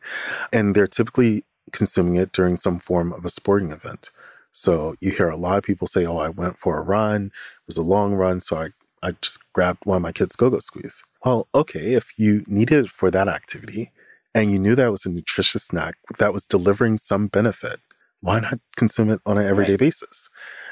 and 0.53 0.75
they're 0.77 0.87
typically 0.87 1.45
consuming 1.73 2.15
it 2.17 2.31
during 2.33 2.57
some 2.57 2.79
form 2.79 3.13
of 3.13 3.25
a 3.25 3.31
sporting 3.31 3.73
event. 3.73 4.11
So 4.53 4.95
you 5.01 5.11
hear 5.11 5.29
a 5.29 5.37
lot 5.37 5.59
of 5.59 5.65
people 5.65 5.89
say, 5.89 6.07
"Oh, 6.07 6.19
I 6.19 6.29
went 6.29 6.57
for 6.59 6.79
a 6.79 6.83
run. 6.83 7.27
It 7.27 7.67
was 7.67 7.79
a 7.79 7.83
long 7.83 8.15
run, 8.15 8.39
so 8.41 8.57
I 8.59 8.69
I 9.03 9.13
just 9.21 9.41
grabbed 9.53 9.85
one 9.85 9.97
of 9.97 10.03
my 10.03 10.13
kids' 10.13 10.37
go-go 10.37 10.59
squeeze." 10.61 11.03
Well, 11.25 11.49
okay, 11.55 11.95
if 11.95 12.19
you 12.19 12.45
needed 12.47 12.85
it 12.87 12.91
for 12.91 13.11
that 13.11 13.29
activity 13.29 13.91
and 14.35 14.51
you 14.51 14.59
knew 14.59 14.75
that 14.75 14.91
was 14.91 15.05
a 15.05 15.11
nutritious 15.11 15.65
snack 15.65 15.97
that 16.19 16.33
was 16.33 16.47
delivering 16.47 16.99
some 16.99 17.27
benefit, 17.27 17.81
why 18.21 18.41
not 18.41 18.61
consume 18.77 19.11
it 19.11 19.21
on 19.27 19.39
an 19.39 19.47
everyday 19.47 19.73
Right. 19.73 19.81
basis? 19.81 20.29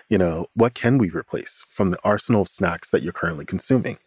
You 0.09 0.19
know, 0.19 0.47
what 0.55 0.75
can 0.75 0.99
we 0.99 1.11
replace 1.11 1.65
from 1.69 1.91
the 1.91 1.99
arsenal 2.05 2.43
of 2.43 2.49
snacks 2.49 2.91
that 2.91 3.03
you're 3.03 3.13
currently 3.13 3.45
consuming? 3.45 3.99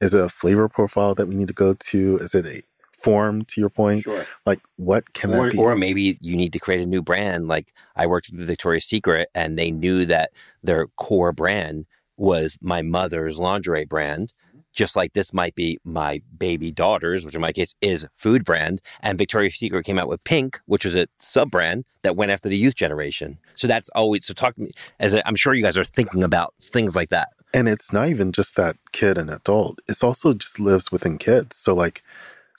Is 0.00 0.14
it 0.14 0.24
a 0.24 0.28
flavor 0.28 0.68
profile 0.68 1.14
that 1.14 1.26
we 1.26 1.34
need 1.34 1.48
to 1.48 1.54
go 1.54 1.74
to? 1.74 2.18
Is 2.18 2.34
it 2.34 2.46
a 2.46 2.62
form, 2.92 3.42
to 3.42 3.60
your 3.60 3.70
point? 3.70 4.04
Sure. 4.04 4.26
Like, 4.46 4.60
what 4.76 5.12
can 5.12 5.34
or, 5.34 5.44
that 5.44 5.52
be? 5.52 5.58
or 5.58 5.74
maybe 5.74 6.18
you 6.20 6.36
need 6.36 6.52
to 6.52 6.58
create 6.58 6.80
a 6.80 6.86
new 6.86 7.02
brand. 7.02 7.48
Like 7.48 7.72
I 7.96 8.06
worked 8.06 8.30
with 8.32 8.46
Victoria's 8.46 8.84
Secret, 8.84 9.28
and 9.34 9.58
they 9.58 9.70
knew 9.70 10.04
that 10.06 10.30
their 10.62 10.86
core 10.96 11.32
brand 11.32 11.86
was 12.22 12.56
my 12.62 12.82
mother's 12.82 13.36
lingerie 13.36 13.84
brand. 13.84 14.32
Mm-hmm. 14.48 14.60
Just 14.72 14.96
like 14.96 15.12
this 15.12 15.34
might 15.34 15.54
be 15.54 15.78
my 15.84 16.22
baby 16.38 16.70
daughter's, 16.70 17.26
which 17.26 17.34
in 17.34 17.40
my 17.40 17.52
case 17.52 17.74
is 17.82 18.06
food 18.16 18.44
brand. 18.44 18.80
And 19.00 19.18
Victoria's 19.18 19.56
Secret 19.56 19.84
came 19.84 19.98
out 19.98 20.08
with 20.08 20.22
Pink, 20.24 20.60
which 20.66 20.84
was 20.84 20.94
a 20.94 21.08
sub 21.18 21.50
brand 21.50 21.84
that 22.02 22.16
went 22.16 22.30
after 22.30 22.48
the 22.48 22.56
youth 22.56 22.76
generation. 22.76 23.38
So 23.56 23.66
that's 23.66 23.90
always 23.90 24.24
so 24.24 24.34
talk 24.34 24.54
to 24.54 24.62
me 24.62 24.70
as 25.00 25.16
i 25.16 25.22
I'm 25.26 25.34
sure 25.34 25.52
you 25.52 25.64
guys 25.64 25.76
are 25.76 25.84
thinking 25.84 26.22
about 26.22 26.54
things 26.58 26.94
like 26.96 27.10
that. 27.10 27.30
And 27.52 27.68
it's 27.68 27.92
not 27.92 28.08
even 28.08 28.32
just 28.32 28.56
that 28.56 28.76
kid 28.92 29.18
and 29.18 29.28
adult. 29.28 29.80
It's 29.88 30.04
also 30.04 30.32
just 30.32 30.58
lives 30.58 30.90
within 30.90 31.18
kids. 31.18 31.56
So 31.56 31.74
like 31.74 32.02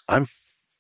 I'm 0.10 0.28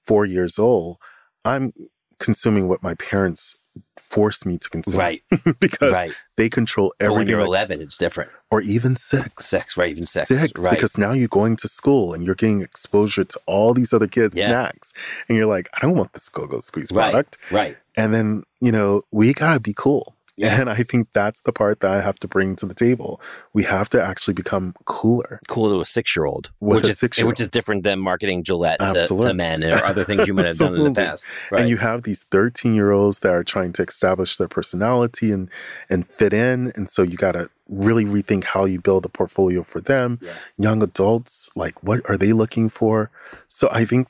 four 0.01 0.25
years 0.25 0.59
old. 0.59 0.97
I'm 1.45 1.73
consuming 2.19 2.67
what 2.67 2.83
my 2.83 2.95
parents 2.95 3.55
forced 3.97 4.45
me 4.45 4.57
to 4.57 4.69
consume. 4.69 4.99
Right. 4.99 5.23
because 5.59 5.93
right. 5.93 6.13
They 6.35 6.49
control 6.49 6.93
But 6.99 7.09
when 7.09 7.13
everything. 7.21 7.31
you're 7.31 7.39
11, 7.41 7.81
it's 7.81 7.97
different. 7.97 8.31
or 8.51 8.61
even 8.61 8.95
six. 8.95 9.45
Six, 9.47 9.77
right? 9.77 9.91
Even 9.91 10.03
six. 10.05 10.27
Six, 10.29 10.59
right. 10.59 10.71
because 10.71 10.97
now 10.97 11.11
you're 11.11 11.27
going 11.27 11.55
to 11.57 11.67
school 11.67 12.13
and 12.13 12.23
you're 12.25 12.35
getting 12.35 12.61
exposure 12.61 13.23
to 13.23 13.39
all 13.45 13.73
these 13.73 13.93
other 13.93 14.07
kids' 14.07 14.35
Yeah. 14.35 14.47
snacks. 14.47 14.93
And 15.27 15.37
you're 15.37 15.47
like, 15.47 15.69
I 15.75 15.79
don't 15.81 15.95
want 15.97 16.13
this 16.13 16.29
go-go 16.29 16.59
squeeze 16.59 16.91
Right. 16.91 17.11
product. 17.11 17.37
right. 17.51 17.77
And 17.95 18.13
then, 18.13 18.43
you 18.61 18.71
know, 18.71 19.03
we 19.11 19.33
gotta 19.33 19.59
be 19.59 19.73
cool. 19.75 20.15
Yeah. 20.35 20.59
And 20.59 20.69
I 20.69 20.81
think 20.83 21.09
that's 21.13 21.41
the 21.41 21.53
part 21.53 21.81
that 21.81 21.91
I 21.91 22.01
have 22.01 22.17
to 22.19 22.27
bring 22.27 22.55
to 22.55 22.65
the 22.65 22.73
table. 22.73 23.21
We 23.53 23.63
have 23.63 23.87
to 23.89 24.03
actually 24.03 24.33
become 24.33 24.73
cooler. 24.85 25.39
cool 25.47 25.69
to 25.69 25.81
a 25.81 25.85
six 25.85 26.15
year 26.15 26.25
old, 26.25 26.51
which 26.59 26.85
is 26.85 27.01
which 27.01 27.39
is 27.39 27.49
different 27.49 27.83
than 27.83 27.99
marketing 27.99 28.43
Gillette 28.43 28.79
to, 28.79 29.07
to 29.07 29.33
men 29.33 29.63
or 29.63 29.83
other 29.83 30.03
things 30.03 30.27
you 30.27 30.33
might 30.33 30.45
have 30.45 30.57
done 30.57 30.75
in 30.75 30.83
the 30.85 30.91
past. 30.91 31.25
Right. 31.51 31.61
And 31.61 31.69
you 31.69 31.77
have 31.77 32.03
these 32.03 32.23
13 32.23 32.73
year 32.73 32.91
olds 32.91 33.19
that 33.19 33.33
are 33.33 33.43
trying 33.43 33.73
to 33.73 33.83
establish 33.83 34.37
their 34.37 34.47
personality 34.47 35.31
and 35.31 35.49
and 35.89 36.07
fit 36.07 36.33
in. 36.33 36.71
And 36.75 36.89
so 36.89 37.03
you 37.03 37.15
gotta 37.15 37.49
really 37.69 38.05
rethink 38.05 38.43
how 38.45 38.65
you 38.65 38.81
build 38.81 39.05
a 39.05 39.09
portfolio 39.09 39.61
for 39.61 39.81
them. 39.81 40.19
Yeah. 40.21 40.33
Young 40.57 40.81
adults, 40.81 41.49
like 41.55 41.83
what 41.83 42.01
are 42.09 42.17
they 42.17 42.33
looking 42.33 42.69
for? 42.69 43.11
So 43.49 43.69
I 43.71 43.85
think 43.85 44.07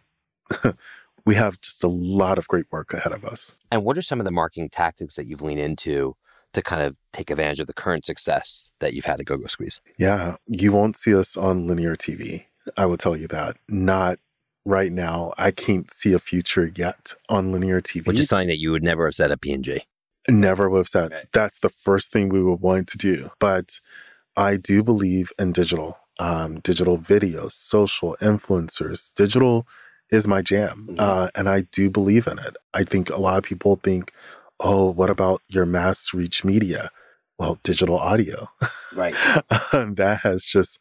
we 1.25 1.35
have 1.35 1.59
just 1.61 1.83
a 1.83 1.87
lot 1.87 2.37
of 2.37 2.47
great 2.47 2.65
work 2.71 2.93
ahead 2.93 3.13
of 3.13 3.23
us. 3.25 3.55
and 3.71 3.83
what 3.83 3.97
are 3.97 4.01
some 4.01 4.19
of 4.19 4.25
the 4.25 4.31
marketing 4.31 4.69
tactics 4.69 5.15
that 5.15 5.25
you've 5.27 5.41
leaned 5.41 5.59
into 5.59 6.15
to 6.53 6.61
kind 6.61 6.81
of 6.83 6.95
take 7.11 7.29
advantage 7.31 7.59
of 7.59 7.67
the 7.67 7.73
current 7.73 8.05
success 8.05 8.71
that 8.79 8.93
you've 8.93 9.05
had 9.05 9.19
at 9.19 9.25
GoGo 9.25 9.47
Squeeze? 9.47 9.81
Yeah, 9.97 10.35
you 10.47 10.71
won't 10.71 10.95
see 10.97 11.15
us 11.15 11.35
on 11.37 11.65
linear 11.67 11.95
TV. 11.95 12.45
I 12.77 12.85
will 12.85 12.97
tell 12.97 13.15
you 13.17 13.27
that. 13.29 13.57
Not 13.67 14.19
right 14.65 14.91
now. 14.91 15.33
I 15.37 15.51
can't 15.51 15.91
see 15.91 16.13
a 16.13 16.19
future 16.19 16.71
yet 16.75 17.13
on 17.29 17.51
linear 17.51 17.81
TV. 17.81 18.07
Which 18.07 18.19
is 18.19 18.29
something 18.29 18.47
that 18.49 18.59
you 18.59 18.71
would 18.71 18.83
never 18.83 19.05
have 19.05 19.15
said 19.15 19.31
at 19.31 19.41
P&G. 19.41 19.83
Never 20.29 20.69
would 20.69 20.77
have 20.77 20.87
said 20.87 21.11
Right. 21.11 21.25
that's 21.33 21.59
the 21.59 21.69
first 21.69 22.11
thing 22.11 22.29
we 22.29 22.41
would 22.41 22.61
want 22.61 22.87
to 22.89 22.97
do. 22.97 23.29
But 23.39 23.79
I 24.37 24.55
do 24.57 24.81
believe 24.83 25.33
in 25.39 25.51
digital, 25.51 25.97
um, 26.19 26.59
digital 26.61 26.97
videos, 26.97 27.51
social 27.53 28.15
influencers. 28.21 29.09
Digital 29.15 29.67
is 30.11 30.27
my 30.27 30.41
jam, 30.41 30.89
Mhm. 30.91 30.99
uh, 30.99 31.29
and 31.35 31.49
I 31.49 31.61
do 31.71 31.89
believe 31.89 32.27
in 32.27 32.39
it. 32.39 32.55
I 32.73 32.83
think 32.83 33.09
a 33.09 33.17
lot 33.19 33.37
of 33.37 33.43
people 33.43 33.79
think, 33.83 34.11
"Oh, 34.59 34.85
what 34.91 35.09
about 35.09 35.41
your 35.47 35.65
mass 35.65 36.13
reach 36.13 36.43
media?" 36.43 36.89
Well, 37.39 37.59
digital 37.63 37.97
audio 37.97 38.47
Right. 38.95 39.15
that 39.95 40.19
has 40.23 40.45
just 40.45 40.77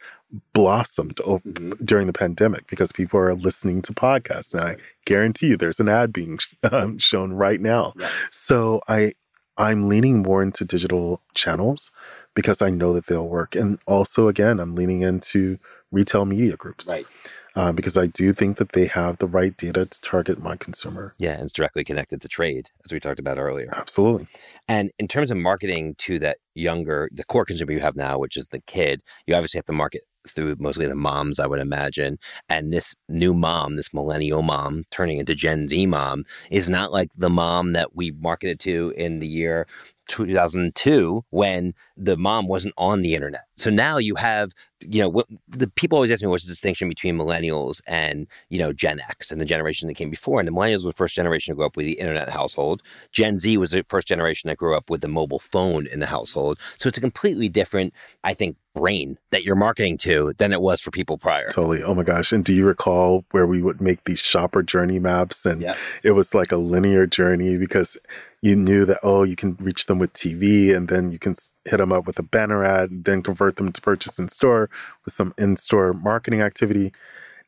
blossomed 0.52 1.20
over, 1.22 1.42
Mm-hmm. 1.48 1.84
during 1.84 2.06
the 2.06 2.12
pandemic 2.12 2.66
because 2.66 2.92
people 2.92 3.18
are 3.18 3.34
listening 3.34 3.82
to 3.82 3.92
podcasts, 3.92 4.52
and 4.54 4.62
I 4.62 4.76
guarantee 5.04 5.48
you, 5.48 5.56
there's 5.56 5.80
an 5.80 5.88
ad 5.88 6.12
being 6.12 6.38
um, 6.72 6.98
shown 6.98 7.32
right 7.32 7.60
now. 7.60 7.92
Right. 7.96 8.10
So 8.30 8.82
I 8.88 9.12
I'm 9.58 9.88
leaning 9.88 10.22
more 10.22 10.42
into 10.42 10.64
digital 10.64 11.20
channels 11.34 11.90
because 12.34 12.62
I 12.62 12.70
know 12.70 12.94
that 12.94 13.06
they'll 13.06 13.28
work. 13.28 13.54
And 13.54 13.78
also 13.86 14.28
again, 14.28 14.58
I'm 14.60 14.74
leaning 14.74 15.02
into 15.02 15.58
retail 15.90 16.24
media 16.24 16.56
groups 16.56 16.88
Right. 16.90 17.06
Uh, 17.54 17.72
because 17.72 17.96
I 17.96 18.06
do 18.06 18.32
think 18.32 18.56
that 18.58 18.72
they 18.72 18.86
have 18.86 19.18
the 19.18 19.26
right 19.26 19.56
data 19.56 19.86
to 19.86 20.00
target 20.00 20.42
my 20.42 20.56
consumer. 20.56 21.14
Yeah, 21.18 21.32
and 21.32 21.42
it's 21.42 21.52
directly 21.52 21.84
connected 21.84 22.20
to 22.22 22.28
trade, 22.28 22.70
as 22.84 22.92
we 22.92 23.00
talked 23.00 23.20
about 23.20 23.38
earlier. 23.38 23.68
Absolutely. 23.74 24.28
And 24.68 24.90
in 24.98 25.08
terms 25.08 25.30
of 25.30 25.36
marketing 25.36 25.94
to 25.98 26.18
that 26.20 26.38
younger, 26.54 27.08
the 27.12 27.24
core 27.24 27.44
consumer 27.44 27.72
you 27.72 27.80
have 27.80 27.96
now, 27.96 28.18
which 28.18 28.36
is 28.36 28.48
the 28.48 28.60
kid, 28.60 29.02
you 29.26 29.34
obviously 29.34 29.58
have 29.58 29.66
to 29.66 29.72
market 29.72 30.02
through 30.28 30.56
mostly 30.58 30.86
the 30.86 30.94
moms, 30.94 31.38
I 31.38 31.46
would 31.46 31.58
imagine. 31.58 32.18
And 32.48 32.72
this 32.72 32.94
new 33.08 33.34
mom, 33.34 33.76
this 33.76 33.92
millennial 33.92 34.42
mom 34.42 34.84
turning 34.90 35.18
into 35.18 35.34
Gen 35.34 35.68
Z 35.68 35.86
mom, 35.86 36.24
is 36.50 36.70
not 36.70 36.92
like 36.92 37.08
the 37.16 37.30
mom 37.30 37.72
that 37.72 37.94
we 37.94 38.12
marketed 38.12 38.60
to 38.60 38.94
in 38.96 39.18
the 39.18 39.26
year 39.26 39.66
2002 40.08 41.24
when 41.30 41.74
the 41.96 42.16
mom 42.16 42.46
wasn't 42.48 42.74
on 42.76 43.02
the 43.02 43.14
internet. 43.14 43.44
So 43.54 43.70
now 43.70 43.98
you 43.98 44.14
have, 44.16 44.52
you 44.80 45.00
know, 45.00 45.08
what, 45.08 45.26
the 45.48 45.68
people 45.68 45.96
always 45.96 46.10
ask 46.10 46.22
me 46.22 46.28
what's 46.28 46.44
the 46.44 46.50
distinction 46.50 46.88
between 46.88 47.16
millennials 47.16 47.80
and, 47.86 48.26
you 48.48 48.58
know, 48.58 48.72
Gen 48.72 49.00
X 49.00 49.30
and 49.30 49.40
the 49.40 49.44
generation 49.44 49.88
that 49.88 49.94
came 49.94 50.10
before. 50.10 50.40
And 50.40 50.48
the 50.48 50.52
millennials 50.52 50.84
were 50.84 50.90
the 50.90 50.96
first 50.96 51.14
generation 51.14 51.52
to 51.52 51.56
grow 51.56 51.66
up 51.66 51.76
with 51.76 51.86
the 51.86 51.92
internet 51.92 52.28
household. 52.28 52.82
Gen 53.12 53.38
Z 53.38 53.56
was 53.56 53.70
the 53.70 53.84
first 53.88 54.06
generation 54.06 54.48
that 54.48 54.58
grew 54.58 54.76
up 54.76 54.90
with 54.90 55.00
the 55.00 55.08
mobile 55.08 55.38
phone 55.38 55.86
in 55.86 56.00
the 56.00 56.06
household. 56.06 56.58
So 56.78 56.88
it's 56.88 56.98
a 56.98 57.02
completely 57.02 57.48
different, 57.48 57.94
I 58.24 58.34
think, 58.34 58.56
brain 58.74 59.18
that 59.30 59.44
you're 59.44 59.54
marketing 59.54 59.98
to 59.98 60.32
than 60.38 60.52
it 60.52 60.60
was 60.60 60.80
for 60.80 60.90
people 60.90 61.18
prior. 61.18 61.50
Totally. 61.50 61.82
Oh 61.82 61.94
my 61.94 62.04
gosh. 62.04 62.32
And 62.32 62.44
do 62.44 62.54
you 62.54 62.66
recall 62.66 63.24
where 63.30 63.46
we 63.46 63.62
would 63.62 63.80
make 63.80 64.04
these 64.04 64.20
shopper 64.20 64.62
journey 64.62 64.98
maps 64.98 65.44
and 65.44 65.74
it 66.02 66.12
was 66.12 66.34
like 66.34 66.52
a 66.52 66.56
linear 66.56 67.06
journey 67.06 67.58
because 67.58 67.98
you 68.42 68.56
knew 68.56 68.84
that, 68.84 68.98
oh, 69.02 69.22
you 69.22 69.36
can 69.36 69.56
reach 69.60 69.86
them 69.86 69.98
with 69.98 70.12
TV 70.12 70.76
and 70.76 70.88
then 70.88 71.10
you 71.10 71.18
can 71.18 71.34
hit 71.64 71.78
them 71.78 71.92
up 71.92 72.06
with 72.06 72.18
a 72.18 72.24
banner 72.24 72.64
ad, 72.64 72.90
and 72.90 73.04
then 73.04 73.22
convert 73.22 73.56
them 73.56 73.72
to 73.72 73.80
purchase 73.80 74.18
in 74.18 74.28
store 74.28 74.68
with 75.04 75.14
some 75.14 75.32
in 75.38 75.56
store 75.56 75.92
marketing 75.92 76.42
activity. 76.42 76.92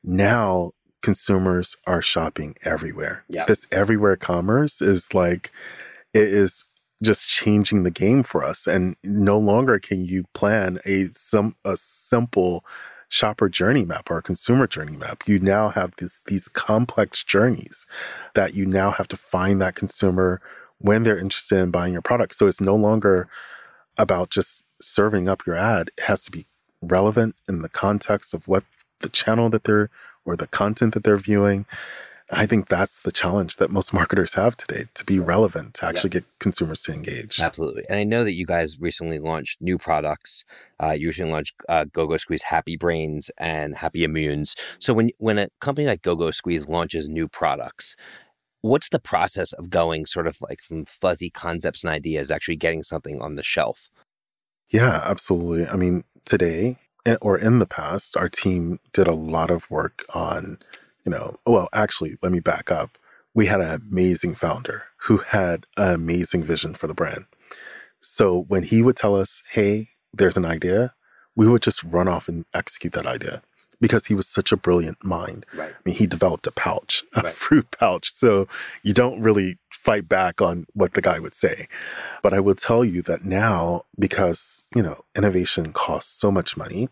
Now 0.04 0.72
consumers 1.02 1.76
are 1.86 2.00
shopping 2.00 2.56
everywhere. 2.62 3.24
Yeah. 3.28 3.44
This 3.44 3.66
everywhere 3.70 4.16
commerce 4.16 4.80
is 4.80 5.12
like, 5.12 5.50
it 6.14 6.28
is 6.28 6.64
just 7.02 7.28
changing 7.28 7.82
the 7.82 7.90
game 7.90 8.22
for 8.22 8.44
us. 8.44 8.66
And 8.66 8.96
no 9.02 9.36
longer 9.36 9.78
can 9.80 10.04
you 10.04 10.24
plan 10.32 10.78
a 10.86 11.08
some 11.12 11.56
a 11.64 11.76
simple 11.76 12.64
shopper 13.08 13.48
journey 13.48 13.84
map 13.84 14.10
or 14.10 14.18
a 14.18 14.22
consumer 14.22 14.66
journey 14.66 14.96
map. 14.96 15.24
You 15.26 15.38
now 15.40 15.70
have 15.70 15.94
this 15.98 16.20
these 16.26 16.48
complex 16.48 17.22
journeys 17.24 17.84
that 18.34 18.54
you 18.54 18.64
now 18.64 18.92
have 18.92 19.08
to 19.08 19.16
find 19.16 19.60
that 19.60 19.74
consumer 19.74 20.40
when 20.78 21.02
they're 21.02 21.18
interested 21.18 21.58
in 21.58 21.70
buying 21.70 21.92
your 21.92 22.02
product. 22.02 22.34
So 22.34 22.46
it's 22.46 22.60
no 22.60 22.76
longer 22.76 23.28
about 23.96 24.30
just 24.30 24.62
serving 24.80 25.28
up 25.28 25.46
your 25.46 25.56
ad. 25.56 25.90
It 25.96 26.04
has 26.04 26.24
to 26.24 26.30
be 26.30 26.46
relevant 26.82 27.36
in 27.48 27.62
the 27.62 27.68
context 27.68 28.34
of 28.34 28.48
what 28.48 28.64
the 29.00 29.08
channel 29.08 29.50
that 29.50 29.64
they're 29.64 29.90
or 30.24 30.36
the 30.36 30.46
content 30.46 30.94
that 30.94 31.04
they're 31.04 31.16
viewing. 31.16 31.66
I 32.30 32.46
think 32.46 32.68
that's 32.68 33.00
the 33.00 33.12
challenge 33.12 33.56
that 33.56 33.70
most 33.70 33.92
marketers 33.94 34.34
have 34.34 34.56
today 34.56 34.86
to 34.94 35.04
be 35.04 35.18
relevant, 35.18 35.74
to 35.74 35.86
actually 35.86 36.10
get 36.10 36.24
consumers 36.38 36.82
to 36.82 36.92
engage. 36.92 37.38
Absolutely. 37.38 37.84
And 37.88 37.98
I 37.98 38.04
know 38.04 38.24
that 38.24 38.32
you 38.32 38.46
guys 38.46 38.80
recently 38.80 39.18
launched 39.18 39.60
new 39.60 39.78
products. 39.78 40.44
Uh, 40.82 40.92
you 40.92 41.08
recently 41.08 41.32
launched 41.32 41.54
uh, 41.68 41.84
GoGo 41.84 42.16
Squeeze 42.16 42.42
Happy 42.42 42.76
Brains 42.76 43.30
and 43.38 43.76
Happy 43.76 44.06
Immunes. 44.06 44.58
So 44.78 44.94
when, 44.94 45.10
when 45.18 45.38
a 45.38 45.48
company 45.60 45.86
like 45.86 46.02
GoGo 46.02 46.30
Squeeze 46.30 46.66
launches 46.66 47.08
new 47.08 47.28
products, 47.28 47.96
what's 48.64 48.88
the 48.88 48.98
process 48.98 49.52
of 49.52 49.68
going 49.68 50.06
sort 50.06 50.26
of 50.26 50.38
like 50.40 50.62
from 50.62 50.86
fuzzy 50.86 51.28
concepts 51.28 51.84
and 51.84 51.92
ideas, 51.92 52.30
actually 52.30 52.56
getting 52.56 52.82
something 52.82 53.20
on 53.20 53.34
the 53.34 53.42
shelf? 53.42 53.90
Yeah, 54.70 55.02
absolutely. 55.04 55.66
I 55.68 55.76
mean, 55.76 56.04
today 56.24 56.78
eh, 57.04 57.16
or 57.20 57.36
in 57.36 57.58
the 57.58 57.66
past, 57.66 58.16
our 58.16 58.30
team 58.30 58.80
did 58.94 59.06
a 59.06 59.12
lot 59.12 59.50
of 59.50 59.70
work 59.70 60.02
on 60.14 60.58
you 61.04 61.10
know, 61.10 61.36
well, 61.44 61.68
actually, 61.74 62.16
let 62.22 62.32
me 62.32 62.40
back 62.40 62.70
up. 62.70 62.96
We 63.34 63.44
had 63.44 63.60
an 63.60 63.78
amazing 63.90 64.36
founder 64.36 64.84
who 65.02 65.18
had 65.18 65.66
an 65.76 65.94
amazing 65.94 66.42
vision 66.44 66.72
for 66.72 66.86
the 66.86 66.94
brand. 66.94 67.26
So 68.00 68.46
when 68.48 68.62
he 68.62 68.80
would 68.80 68.96
tell 68.96 69.14
us, 69.14 69.42
hey, 69.50 69.90
there's 70.14 70.38
an 70.38 70.46
idea, 70.46 70.94
we 71.36 71.46
would 71.46 71.60
just 71.60 71.84
run 71.84 72.08
off 72.08 72.26
and 72.26 72.46
execute 72.54 72.94
that 72.94 73.06
idea 73.06 73.42
because 73.84 74.06
he 74.06 74.14
was 74.14 74.26
such 74.26 74.50
a 74.50 74.56
brilliant 74.56 75.04
mind. 75.04 75.44
Right. 75.54 75.74
I 75.74 75.82
mean, 75.84 75.94
he 75.96 76.06
developed 76.06 76.46
a 76.46 76.50
pouch, 76.50 77.02
a 77.14 77.20
Right. 77.20 77.34
fruit 77.34 77.70
pouch. 77.78 78.14
So 78.14 78.48
you 78.82 78.94
don't 78.94 79.20
really 79.20 79.58
fight 79.70 80.08
back 80.08 80.40
on 80.40 80.64
what 80.72 80.94
the 80.94 81.02
guy 81.02 81.18
would 81.18 81.34
say. 81.34 81.68
But 82.22 82.32
I 82.32 82.40
will 82.40 82.54
tell 82.54 82.82
you 82.82 83.02
that 83.02 83.26
now, 83.26 83.82
because, 83.98 84.62
you 84.74 84.82
know, 84.82 85.04
innovation 85.14 85.66
costs 85.74 86.18
so 86.18 86.30
much 86.32 86.56
money, 86.56 86.88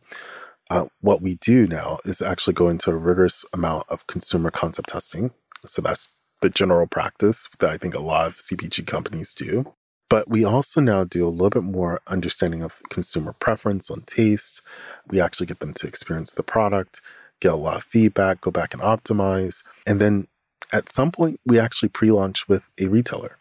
uh, 0.69 0.85
what 1.01 1.23
we 1.23 1.37
do 1.37 1.67
now 1.67 1.99
is 2.05 2.21
actually 2.21 2.53
go 2.53 2.69
into 2.69 2.91
a 2.91 2.97
rigorous 2.97 3.47
amount 3.55 3.85
of 3.89 4.07
consumer 4.07 4.51
concept 4.51 4.91
testing. 4.91 5.31
So 5.65 5.81
that's 5.81 6.11
the 6.43 6.51
general 6.51 6.87
practice 6.87 7.49
that 7.59 7.71
I 7.71 7.79
think 7.79 7.95
a 7.95 8.01
lot 8.01 8.27
of 8.27 8.35
CPG 8.37 8.87
companies 8.87 9.35
do. 9.35 9.73
But 10.13 10.29
we 10.29 10.45
also 10.45 10.81
now 10.83 11.05
do 11.05 11.27
a 11.27 11.31
little 11.31 11.49
bit 11.49 11.63
more 11.63 12.01
understanding 12.07 12.63
of 12.63 12.83
consumer 12.91 13.33
preference 13.33 13.91
on 13.91 14.03
taste. 14.03 14.61
We 15.09 15.21
actually 15.23 15.47
get 15.47 15.61
them 15.61 15.73
to 15.75 15.87
experience 15.87 16.35
the 16.35 16.43
product, 16.43 17.01
get 17.41 17.53
a 17.55 17.57
lot 17.57 17.77
of 17.79 17.85
feedback, 17.85 18.43
go 18.43 18.51
back 18.51 18.75
and 18.75 18.83
optimize. 18.83 19.63
And 19.87 20.01
then 20.03 20.29
at 20.71 20.91
some 20.91 21.13
point, 21.13 21.41
we 21.47 21.59
actually 21.59 21.89
pre 21.89 22.11
launch 22.11 22.47
with 22.47 22.69
a 22.79 22.87
retailer. 22.89 23.39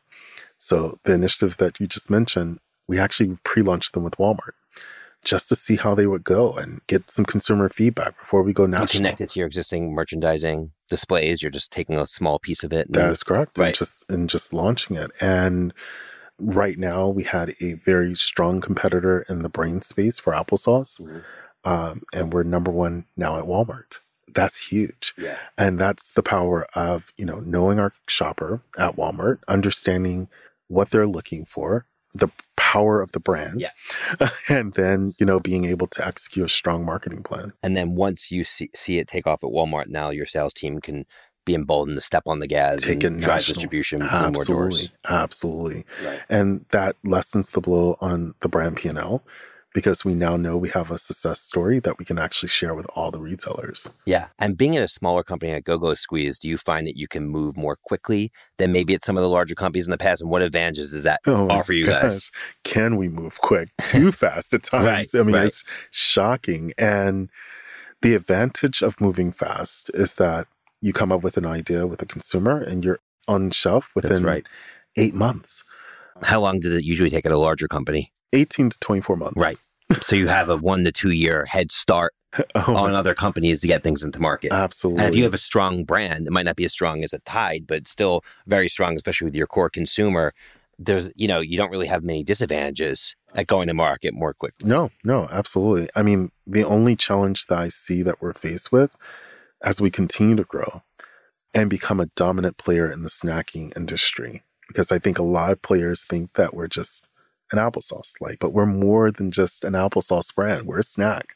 So 0.58 0.98
the 1.04 1.14
initiatives 1.14 1.58
that 1.58 1.80
you 1.82 1.88
just 1.88 2.10
mentioned, 2.10 2.60
we 2.88 2.98
actually 2.98 3.38
pre 3.44 3.62
launched 3.64 3.94
them 3.94 4.04
with 4.04 4.16
Walmart 4.16 4.54
just 5.26 5.50
to 5.50 5.56
see 5.56 5.76
how 5.76 5.94
they 5.94 6.08
would 6.08 6.24
go 6.24 6.54
and 6.54 6.82
get 6.88 7.12
some 7.12 7.26
consumer 7.26 7.68
feedback 7.70 8.18
before 8.18 8.42
we 8.44 8.54
go 8.54 8.64
You 8.64 8.70
national. 8.70 8.88
connect 9.02 9.22
it 9.22 9.30
to 9.32 9.40
your 9.40 9.46
existing 9.48 9.94
merchandising 9.94 10.72
displays. 10.90 11.44
You're 11.44 11.52
just 11.52 11.72
taking 11.72 11.98
a 11.98 12.08
small 12.08 12.40
piece 12.40 12.64
of 12.64 12.72
it. 12.74 12.88
and- 12.88 12.96
That 12.96 13.12
is 13.12 13.24
correct. 13.24 13.58
Right. 13.58 13.68
And 13.68 13.76
just 13.76 14.06
and 14.10 14.30
just 14.30 14.54
launching 14.54 14.96
it. 14.96 15.12
And 15.20 15.74
right 16.42 16.78
now 16.78 17.08
we 17.08 17.24
had 17.24 17.54
a 17.62 17.74
very 17.74 18.16
strong 18.16 18.62
competitor 18.62 19.24
in 19.30 19.44
the 19.44 19.50
brain 19.50 19.82
space 19.82 20.20
for 20.20 20.34
applesauce. 20.34 21.00
Mm-hmm. 21.00 21.20
Um, 21.64 22.02
and 22.14 22.34
we're 22.34 22.44
number 22.44 22.72
one 22.72 23.06
now 23.16 23.38
at 23.38 23.46
Walmart. 23.46 24.00
That's 24.34 24.68
huge. 24.68 25.14
Yeah. 25.18 25.38
And 25.58 25.80
that's 25.80 26.12
the 26.12 26.24
power 26.24 26.66
of, 26.74 27.12
you 27.18 27.26
know, 27.26 27.40
knowing 27.40 27.80
our 27.80 27.94
shopper 28.08 28.62
at 28.78 28.96
Walmart, 28.96 29.40
understanding 29.48 30.28
what 30.68 30.90
they're 30.90 31.08
looking 31.08 31.46
for, 31.46 31.86
the 32.14 32.30
power 32.58 33.02
of 33.02 33.12
the 33.12 33.20
brand. 33.20 33.62
Yeah. 33.62 33.72
and 34.50 34.74
then, 34.74 35.14
you 35.20 35.26
know, 35.26 35.40
being 35.40 35.66
able 35.66 35.88
to 35.88 36.06
execute 36.06 36.46
a 36.46 36.50
strong 36.50 36.86
marketing 36.86 37.24
plan. 37.24 37.54
And 37.62 37.76
then 37.76 37.96
once 37.96 38.32
you 38.32 38.44
see, 38.44 38.70
see 38.74 38.98
it 38.98 39.08
take 39.08 39.28
off 39.28 39.44
at 39.44 39.50
Walmart, 39.50 39.88
now 39.88 40.10
your 40.10 40.26
sales 40.26 40.54
team 40.54 40.80
can 40.80 41.06
be 41.46 41.56
emboldened 41.56 41.98
to 41.98 42.02
step 42.02 42.24
on 42.28 42.40
the 42.40 42.48
gas 42.48 42.82
Take 42.82 43.04
and 43.04 43.20
drive 43.20 43.38
national. 43.38 43.56
distribution 43.56 44.00
more 44.34 44.46
doors. 44.46 44.90
Absolutely. 45.10 45.86
Right. 46.06 46.20
And 46.30 46.66
that 46.70 46.96
lessens 47.04 47.50
the 47.52 47.62
blow 47.62 47.98
on 48.00 48.36
the 48.42 48.50
brand 48.50 48.78
P&L 48.78 49.24
because 49.74 50.04
we 50.04 50.14
now 50.14 50.36
know 50.36 50.58
we 50.58 50.70
have 50.70 50.92
a 50.92 50.98
success 50.98 51.40
story 51.40 51.80
that 51.80 51.98
we 51.98 52.06
can 52.06 52.20
actually 52.20 52.50
share 52.50 52.76
with 52.76 52.86
all 52.94 53.10
the 53.12 53.20
retailers. 53.20 53.90
Yeah. 54.06 54.28
And 54.38 54.58
being 54.58 54.76
at 54.76 54.84
a 54.84 54.88
smaller 54.88 55.24
company 55.24 55.54
like 55.54 55.64
GoGo 55.64 55.94
Squeeze, 55.94 56.38
do 56.40 56.50
you 56.50 56.58
find 56.58 56.86
that 56.88 56.98
you 56.98 57.08
can 57.08 57.28
move 57.28 57.56
more 57.56 57.78
quickly 57.78 58.32
than 58.58 58.72
maybe 58.72 58.94
at 58.94 59.04
some 59.04 59.18
of 59.18 59.24
the 59.24 59.30
larger 59.30 59.56
companies 59.56 59.88
in 59.88 59.92
the 59.92 59.98
past? 59.98 60.22
And 60.22 60.30
what 60.30 60.42
advantages 60.42 60.92
does 60.92 61.04
that 61.04 61.22
Oh 61.26 61.50
offer 61.50 61.74
you 61.74 61.86
guys? 61.86 62.32
Can 62.64 62.98
we 62.98 63.08
move 63.08 63.40
quick? 63.40 63.70
Too 63.86 64.12
fast 64.12 64.54
at 64.54 64.64
times. 64.64 64.86
Right, 64.86 65.08
I 65.16 65.24
mean, 65.24 65.36
right. 65.36 65.46
it's 65.46 65.64
shocking. 65.92 66.74
And 66.78 67.30
the 68.02 68.16
advantage 68.16 68.82
of 68.82 69.00
moving 69.00 69.32
fast 69.32 69.90
is 69.94 70.16
that 70.16 70.48
you 70.82 70.94
come 70.94 71.12
up 71.12 71.22
with 71.24 71.38
an 71.38 71.46
idea 71.46 71.86
with 71.88 72.02
a 72.02 72.06
consumer 72.06 72.62
and 72.62 72.84
you're 72.84 73.00
on 73.28 73.52
shelf 73.52 73.92
That's 73.96 74.10
within 74.10 74.24
right. 74.24 74.46
eight 74.98 75.14
months, 75.14 75.64
How 76.24 76.42
long 76.42 76.60
does 76.60 76.74
it 76.74 76.84
usually 76.84 77.10
take 77.10 77.26
at 77.26 77.32
a 77.32 77.38
larger 77.38 77.68
company? 77.68 78.12
18 78.34 78.72
to 78.72 78.80
24 78.80 79.16
months. 79.18 79.34
Right. 79.38 79.62
So 80.02 80.16
you 80.16 80.28
have 80.28 80.50
a 80.50 80.58
one 80.72 80.84
to 80.86 80.92
two 80.92 81.12
year 81.12 81.46
head 81.46 81.72
start 81.72 82.14
Oh, 82.56 82.76
on 82.78 82.96
other 82.96 83.14
companies 83.14 83.60
to 83.62 83.68
get 83.68 83.84
things 83.84 84.04
into 84.04 84.20
market. 84.20 84.54
absolutely. 84.54 85.04
And 85.04 85.14
if 85.14 85.18
you 85.18 85.24
have 85.24 85.34
a 85.34 85.38
strong 85.38 85.84
brand, 85.84 86.28
it 86.28 86.32
might 86.32 86.46
not 86.46 86.56
be 86.56 86.64
as 86.64 86.72
strong 86.72 87.04
as 87.04 87.12
a 87.14 87.20
Tide, 87.20 87.68
but 87.68 87.88
still 87.88 88.24
very 88.48 88.70
strong, 88.70 88.96
especially 88.96 89.26
with 89.26 89.36
your 89.36 89.48
core 89.48 89.70
consumer. 89.70 90.34
There's, 90.80 91.12
you 91.16 91.28
know, 91.28 91.42
you 91.42 91.58
don't 91.58 91.70
really 91.70 91.88
have 91.88 92.04
many 92.04 92.24
disadvantages 92.24 93.16
at 93.36 93.48
going 93.48 93.68
to 93.68 93.74
market 93.74 94.14
more 94.14 94.34
quickly. 94.34 94.68
No, 94.70 94.92
no, 95.04 95.28
absolutely. 95.30 95.90
I 95.94 96.04
mean, 96.04 96.32
the 96.48 96.64
only 96.64 96.96
challenge 96.96 97.48
that 97.48 97.58
I 97.60 97.68
see 97.68 98.02
that 98.02 98.22
we're 98.22 98.34
faced 98.34 98.72
with 98.72 98.96
as 99.64 99.82
we 99.82 99.90
continue 99.90 100.36
to 100.36 100.44
grow 100.44 100.84
and 101.54 101.70
become 101.70 102.00
a 102.00 102.08
dominant 102.16 102.58
player 102.58 102.90
in 102.90 103.04
the 103.04 103.10
snacking 103.10 103.76
industry, 103.76 104.44
because 104.68 104.92
I 104.92 105.00
think 105.00 105.20
a 105.20 105.24
lot 105.24 105.52
of 105.52 105.62
players 105.62 106.04
think 106.04 106.34
that 106.34 106.54
we're 106.54 106.68
just 106.68 107.08
an 107.52 107.60
applesauce, 107.60 108.14
like, 108.22 108.40
but 108.40 108.54
we're 108.54 108.66
more 108.66 109.12
than 109.12 109.32
just 109.32 109.64
an 109.64 109.74
applesauce 109.74 110.34
brand. 110.34 110.66
We're 110.66 110.80
a 110.80 110.84
snack. 110.84 111.36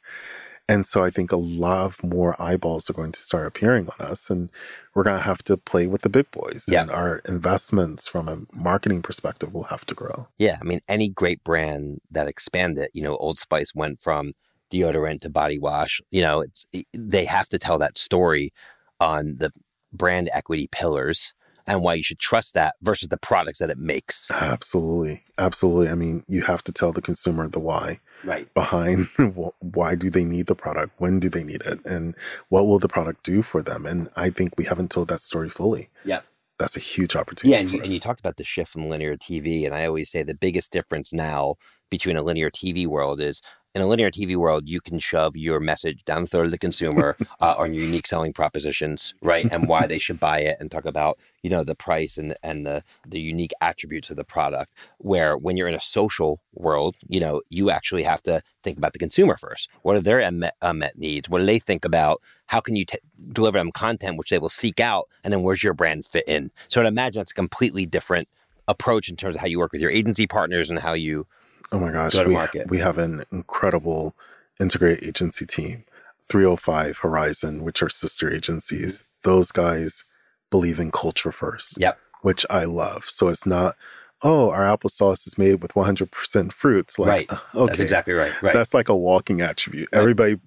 And 0.68 0.86
so 0.88 1.04
I 1.04 1.12
think 1.12 1.32
a 1.32 1.38
lot 1.38 1.86
of 1.86 2.04
more 2.04 2.42
eyeballs 2.42 2.90
are 2.90 2.94
going 2.94 3.12
to 3.12 3.22
start 3.22 3.46
appearing 3.46 3.88
on 3.88 4.08
us 4.08 4.30
and 4.32 4.52
we're 4.96 5.04
going 5.04 5.18
to 5.18 5.24
have 5.24 5.44
to 5.44 5.58
play 5.58 5.86
with 5.86 6.02
the 6.02 6.10
big 6.10 6.32
boys. 6.32 6.66
Yeah. 6.68 6.82
And 6.82 6.92
our 6.92 7.18
investments 7.28 8.08
from 8.08 8.28
a 8.28 8.40
marketing 8.52 9.04
perspective 9.04 9.54
will 9.54 9.66
have 9.66 9.86
to 9.86 9.94
grow. 9.94 10.28
Yeah. 10.40 10.58
I 10.60 10.64
mean, 10.64 10.80
any 10.88 11.10
great 11.10 11.44
brand 11.44 12.00
that 12.10 12.28
expanded, 12.28 12.90
you 12.94 13.04
know, 13.04 13.16
Old 13.18 13.40
Spice 13.40 13.76
went 13.76 14.02
from 14.02 14.34
deodorant 14.76 15.22
to 15.22 15.30
body 15.30 15.60
wash, 15.60 16.02
you 16.12 16.22
know, 16.22 16.42
it's, 16.42 16.66
they 16.94 17.26
have 17.26 17.48
to 17.50 17.60
tell 17.60 17.78
that 17.80 17.98
story 17.98 18.52
on 19.00 19.36
the 19.38 19.52
brand 19.94 20.30
equity 20.34 20.68
pillars 20.72 21.34
and 21.68 21.82
why 21.82 21.96
you 21.96 22.04
should 22.04 22.20
trust 22.20 22.54
that 22.54 22.76
versus 22.82 23.10
the 23.10 23.18
products 23.18 23.60
that 23.60 23.70
it 23.70 23.78
makes. 23.78 24.30
Absolutely. 24.32 25.24
Absolutely. 25.38 25.90
I 25.90 25.96
mean, 25.96 26.24
you 26.28 26.44
have 26.44 26.64
to 26.66 26.72
tell 26.72 26.92
the 26.92 27.02
consumer 27.02 27.48
the 27.48 27.60
why 27.60 28.00
Right. 28.24 28.52
behind 28.54 29.08
why 29.60 29.96
do 29.96 30.10
they 30.10 30.24
need 30.24 30.48
the 30.48 30.56
product? 30.56 30.94
When 30.98 31.20
do 31.20 31.30
they 31.30 31.44
need 31.44 31.62
it? 31.66 31.86
And 31.86 32.16
what 32.50 32.66
will 32.66 32.80
the 32.80 32.88
product 32.88 33.24
do 33.24 33.42
for 33.42 33.62
them? 33.62 33.86
And 33.86 34.10
I 34.16 34.30
think 34.30 34.54
we 34.58 34.66
haven't 34.66 34.92
told 34.92 35.08
that 35.10 35.22
story 35.22 35.50
fully. 35.50 35.90
Yeah. 36.04 36.22
That's 36.58 36.78
a 36.78 36.80
huge 36.80 37.16
opportunity 37.16 37.56
Yeah, 37.56 37.62
and 37.62 37.70
for 37.70 37.76
you, 37.76 37.82
and 37.82 37.92
you 37.92 38.00
talked 38.00 38.20
about 38.22 38.38
the 38.38 38.44
shift 38.44 38.72
from 38.72 38.90
linear 38.90 39.18
TV, 39.18 39.66
and 39.66 39.76
I 39.76 39.86
always 39.86 40.10
say 40.10 40.24
the 40.24 40.34
biggest 40.34 40.72
difference 40.72 41.12
now 41.12 41.56
between 41.90 42.16
a 42.16 42.24
linear 42.24 42.50
TV 42.50 42.88
world 42.88 43.20
is 43.20 43.42
in 43.76 43.82
a 43.82 43.88
linear 43.88 44.10
TV 44.10 44.38
world, 44.38 44.70
you 44.70 44.80
can 44.80 44.98
shove 45.00 45.36
your 45.36 45.60
message 45.60 46.06
down 46.06 46.22
the 46.22 46.28
throat 46.28 46.46
of 46.46 46.52
the 46.52 46.58
consumer 46.58 47.18
uh, 47.42 47.56
on 47.58 47.74
your 47.74 47.84
unique 47.84 48.08
selling 48.08 48.32
propositions, 48.32 49.14
right, 49.22 49.52
and 49.52 49.68
why 49.68 49.86
they 49.86 49.98
should 49.98 50.18
buy 50.18 50.40
it, 50.40 50.58
and 50.62 50.72
talk 50.72 50.86
about 50.86 51.20
you 51.44 51.50
know 51.50 51.64
the 51.64 51.76
price 51.76 52.18
and 52.18 52.36
and 52.42 52.66
the 52.66 52.82
the 53.06 53.20
unique 53.20 53.52
attributes 53.60 54.10
of 54.10 54.16
the 54.16 54.24
product. 54.24 54.74
Where 55.00 55.38
when 55.38 55.58
you're 55.58 55.68
in 55.68 55.76
a 55.76 55.80
social 55.80 56.40
world, 56.54 56.96
you 57.08 57.20
know 57.20 57.42
you 57.50 57.70
actually 57.70 58.04
have 58.04 58.24
to 58.24 58.42
think 58.64 58.78
about 58.78 58.94
the 58.94 59.00
consumer 59.00 59.36
first. 59.36 59.70
What 59.82 59.98
are 59.98 60.02
their 60.02 60.20
unmet, 60.20 60.56
unmet 60.62 60.98
needs? 60.98 61.30
What 61.30 61.40
do 61.40 61.46
they 61.46 61.60
think 61.60 61.84
about? 61.84 62.22
How 62.46 62.62
can 62.62 62.78
you 62.78 62.86
t- 62.86 62.98
deliver 63.34 63.60
them 63.60 63.74
content 63.74 64.18
which 64.18 64.30
they 64.30 64.40
will 64.40 64.50
seek 64.50 64.80
out, 64.80 65.10
and 65.24 65.34
then 65.34 65.44
where's 65.44 65.64
your 65.64 65.74
brand 65.74 66.06
fit 66.06 66.24
in? 66.28 66.50
So 66.70 66.80
I'd 66.80 66.88
imagine 66.88 67.20
that's 67.20 67.32
a 67.32 67.36
completely 67.36 67.86
different 67.86 68.30
approach 68.70 69.10
in 69.10 69.18
terms 69.18 69.36
of 69.36 69.42
how 69.42 69.48
you 69.48 69.60
work 69.60 69.74
with 69.74 69.82
your 69.82 69.92
agency 69.92 70.26
partners 70.26 70.70
and 70.70 70.80
how 70.80 70.94
you 70.94 71.28
oh 71.72 71.80
my 71.80 71.92
gosh. 71.92 72.14
go 72.14 72.24
to 72.24 72.30
we, 72.30 72.36
market. 72.36 72.70
we 72.70 72.80
have 72.80 72.98
an 72.98 73.26
incredible 73.32 74.16
integrated 74.60 75.04
agency 75.04 75.46
team 75.46 75.84
305 76.30 77.00
Horizon, 77.00 77.64
which 77.64 77.82
are 77.84 77.90
sister 77.90 78.32
agencies. 78.32 79.00
Mm-hmm. 79.00 79.30
Those 79.30 79.52
guys 79.52 80.04
believe 80.50 80.80
in 80.80 80.92
culture 80.92 81.32
first. 81.32 81.80
Yep. 81.80 82.00
which 82.22 82.46
I 82.50 82.64
love. 82.64 83.06
So 83.06 83.28
it's 83.28 83.46
not, 83.46 83.76
oh, 84.24 84.50
our 84.50 84.64
applesauce 84.64 85.28
is 85.28 85.38
made 85.38 85.62
with 85.62 85.74
100% 85.74 86.52
fruits. 86.52 86.98
Like, 86.98 87.10
right. 87.10 87.32
okay. 87.56 87.66
That's 87.66 87.80
exactly 87.80 88.14
right. 88.14 88.42
Right. 88.42 88.54
That's 88.54 88.74
like 88.74 88.90
a 88.90 88.96
walking 88.96 89.42
attribute. 89.42 89.90
Right. 89.92 90.00
Everybody 90.00 90.36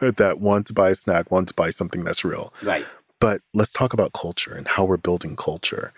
that 0.00 0.36
wants 0.38 0.68
to 0.68 0.74
buy 0.74 0.90
a 0.90 0.94
snack 0.94 1.30
wants 1.30 1.50
to 1.50 1.54
buy 1.54 1.70
something 1.70 2.04
that's 2.04 2.24
real. 2.24 2.52
right. 2.62 2.86
But 3.20 3.40
let's 3.54 3.72
talk 3.72 3.92
about 3.92 4.12
culture 4.12 4.52
and 4.52 4.66
how 4.66 4.84
we're 4.84 4.96
building 4.96 5.36
culture. 5.36 5.92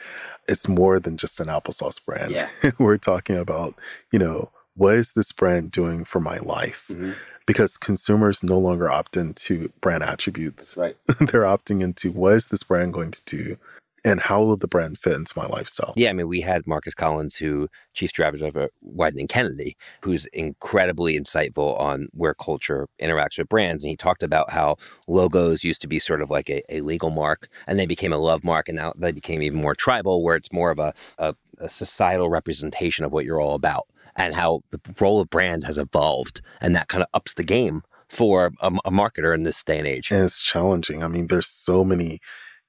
It's 0.49 0.69
more 0.69 1.01
than 1.01 1.17
just 1.17 1.41
an 1.41 1.49
applesauce 1.49 2.05
brand. 2.05 2.33
Yeah. 2.33 2.49
we're 2.79 2.99
talking 2.99 3.37
about, 3.37 3.75
you 4.13 4.19
know, 4.19 4.51
what 4.75 4.95
is 4.95 5.13
this 5.13 5.33
brand 5.33 5.71
doing 5.71 6.05
for 6.05 6.21
my 6.21 6.39
life? 6.39 6.87
Mhm. 6.91 7.15
Because 7.47 7.77
consumers 7.77 8.43
no 8.43 8.59
longer 8.59 8.91
opt 8.91 9.17
into 9.17 9.71
brand 9.81 10.03
attributes. 10.03 10.77
Right. 10.77 10.97
They're 11.19 11.43
opting 11.43 11.83
into 11.83 12.11
what 12.11 12.35
is 12.35 12.47
this 12.47 12.63
brand 12.63 12.95
going 12.95 13.11
to 13.11 13.21
do 13.27 13.57
and 14.05 14.21
how 14.21 14.43
will 14.43 14.57
the 14.57 14.69
brand 14.69 14.99
fit 14.99 15.15
into 15.15 15.33
my 15.37 15.47
lifestyle? 15.47 15.95
Yeah, 15.97 16.11
I 16.11 16.13
mean, 16.13 16.29
we 16.29 16.41
had 16.41 16.67
Marcus 16.67 16.95
Collins, 16.95 17.37
who 17.37 17.69
chief 17.95 18.11
strategist 18.11 18.45
over 18.45 18.65
uh, 18.65 18.69
Wieden 18.85 19.21
and 19.21 19.29
Kennedy, 19.29 19.77
who's 20.03 20.27
incredibly 20.27 21.19
insightful 21.19 21.79
on 21.81 22.09
where 22.13 22.35
culture 22.35 22.87
interacts 23.01 23.39
with 23.39 23.49
brands. 23.49 23.83
And 23.83 23.91
he 23.91 23.97
talked 23.97 24.23
about 24.23 24.51
how 24.51 24.77
logos 25.09 25.65
used 25.65 25.81
to 25.83 25.89
be 25.89 25.99
sort 25.99 26.21
of 26.21 26.31
like 26.31 26.51
a, 26.51 26.63
a 26.69 26.83
legal 26.83 27.11
mark, 27.11 27.49
and 27.67 27.79
they 27.79 27.87
became 27.87 28.13
a 28.13 28.19
love 28.19 28.45
mark, 28.45 28.69
and 28.69 28.77
now 28.77 28.93
they 28.97 29.13
became 29.13 29.43
even 29.43 29.61
more 29.61 29.75
tribal, 29.75 30.23
where 30.23 30.37
it's 30.37 30.53
more 30.53 30.71
of 30.71 30.79
a, 30.79 30.93
a, 31.19 31.35
a 31.59 31.69
societal 31.69 32.29
representation 32.29 33.05
of 33.05 33.13
what 33.13 33.25
you're 33.25 33.41
all 33.41 33.55
about, 33.55 33.87
and 34.17 34.35
how 34.35 34.63
the 34.71 34.81
role 35.01 35.21
of 35.21 35.31
brand 35.31 35.65
has 35.65 35.79
evolved, 35.79 36.43
and 36.61 36.77
that 36.77 36.89
kind 36.89 37.03
of 37.03 37.09
ups 37.15 37.35
the 37.35 37.43
game 37.43 37.83
for 38.11 38.53
a, 38.61 38.67
a 38.85 38.91
marketer 38.91 39.35
in 39.35 39.45
this 39.45 39.65
day 39.65 39.79
and 39.79 39.89
age. 39.89 40.11
And 40.11 40.25
it's 40.25 40.43
challenging. 40.43 41.03
I 41.03 41.09
mean, 41.09 41.29
there's 41.29 41.49
so 41.49 41.85
many 41.85 42.21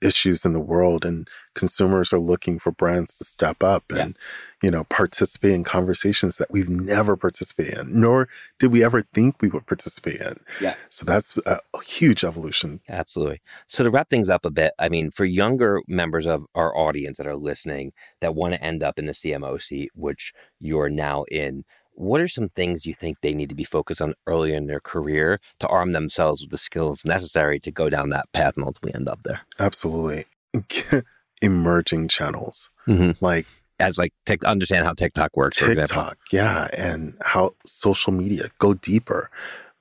issues 0.01 0.45
in 0.45 0.53
the 0.53 0.59
world 0.59 1.05
and 1.05 1.27
consumers 1.53 2.11
are 2.11 2.19
looking 2.19 2.59
for 2.59 2.71
brands 2.71 3.17
to 3.17 3.23
step 3.23 3.63
up 3.63 3.83
Yeah. 3.91 4.03
and 4.03 4.17
you 4.61 4.69
know 4.71 4.83
participate 4.85 5.51
in 5.51 5.63
conversations 5.63 6.37
that 6.37 6.51
we've 6.51 6.69
never 6.69 7.15
participated 7.15 7.77
in 7.77 7.99
nor 8.01 8.27
did 8.59 8.71
we 8.71 8.83
ever 8.83 9.01
think 9.13 9.41
we 9.41 9.47
would 9.49 9.65
participate 9.65 10.19
in 10.19 10.37
Yeah. 10.59 10.75
so 10.89 11.05
that's 11.05 11.37
a 11.45 11.59
huge 11.83 12.23
evolution 12.23 12.81
Absolutely. 12.89 13.41
So 13.67 13.83
to 13.83 13.89
wrap 13.89 14.09
things 14.09 14.29
up 14.29 14.45
a 14.45 14.49
bit, 14.49 14.73
I 14.79 14.89
mean, 14.89 15.11
for 15.11 15.25
younger 15.25 15.81
members 15.87 16.25
of 16.25 16.45
our 16.55 16.75
audience 16.75 17.17
that 17.17 17.27
are 17.27 17.35
listening 17.35 17.93
that 18.21 18.35
want 18.35 18.53
to 18.53 18.63
end 18.63 18.83
up 18.83 18.99
in 18.99 19.05
the 19.05 19.11
CMO 19.13 19.61
seat, 19.61 19.91
which 19.95 20.33
you're 20.59 20.89
now 20.89 21.23
in, 21.31 21.63
what 21.95 22.21
are 22.21 22.27
some 22.27 22.49
things 22.49 22.85
you 22.85 22.93
think 22.93 23.17
they 23.21 23.33
need 23.33 23.49
to 23.49 23.55
be 23.55 23.63
focused 23.63 24.01
on 24.01 24.13
early 24.27 24.53
in 24.53 24.67
their 24.67 24.79
career 24.79 25.39
to 25.59 25.67
arm 25.67 25.93
themselves 25.93 26.41
with 26.41 26.51
the 26.51 26.57
skills 26.57 27.03
necessary 27.05 27.59
to 27.61 27.71
go 27.71 27.89
down 27.89 28.09
that 28.09 28.31
path 28.33 28.55
and 28.57 28.65
ultimately 28.65 28.93
end 28.95 29.07
up 29.07 29.21
there? 29.23 29.41
absolutely 29.59 30.25
emerging 31.41 32.07
channels 32.07 32.69
Mm-hmm. 32.87 33.23
like 33.23 33.47
As 33.79 33.97
like 33.97 34.13
tic- 34.25 34.43
understand 34.45 34.85
how 34.85 34.93
TikTok 34.93 35.35
works, 35.35 35.57
for 35.57 35.71
example. 35.71 35.95
TikTok, 35.95 36.17
yeah, 36.31 36.67
and 36.73 37.17
how 37.21 37.55
social 37.65 38.13
media 38.13 38.49
go 38.59 38.73
deeper. 38.75 39.29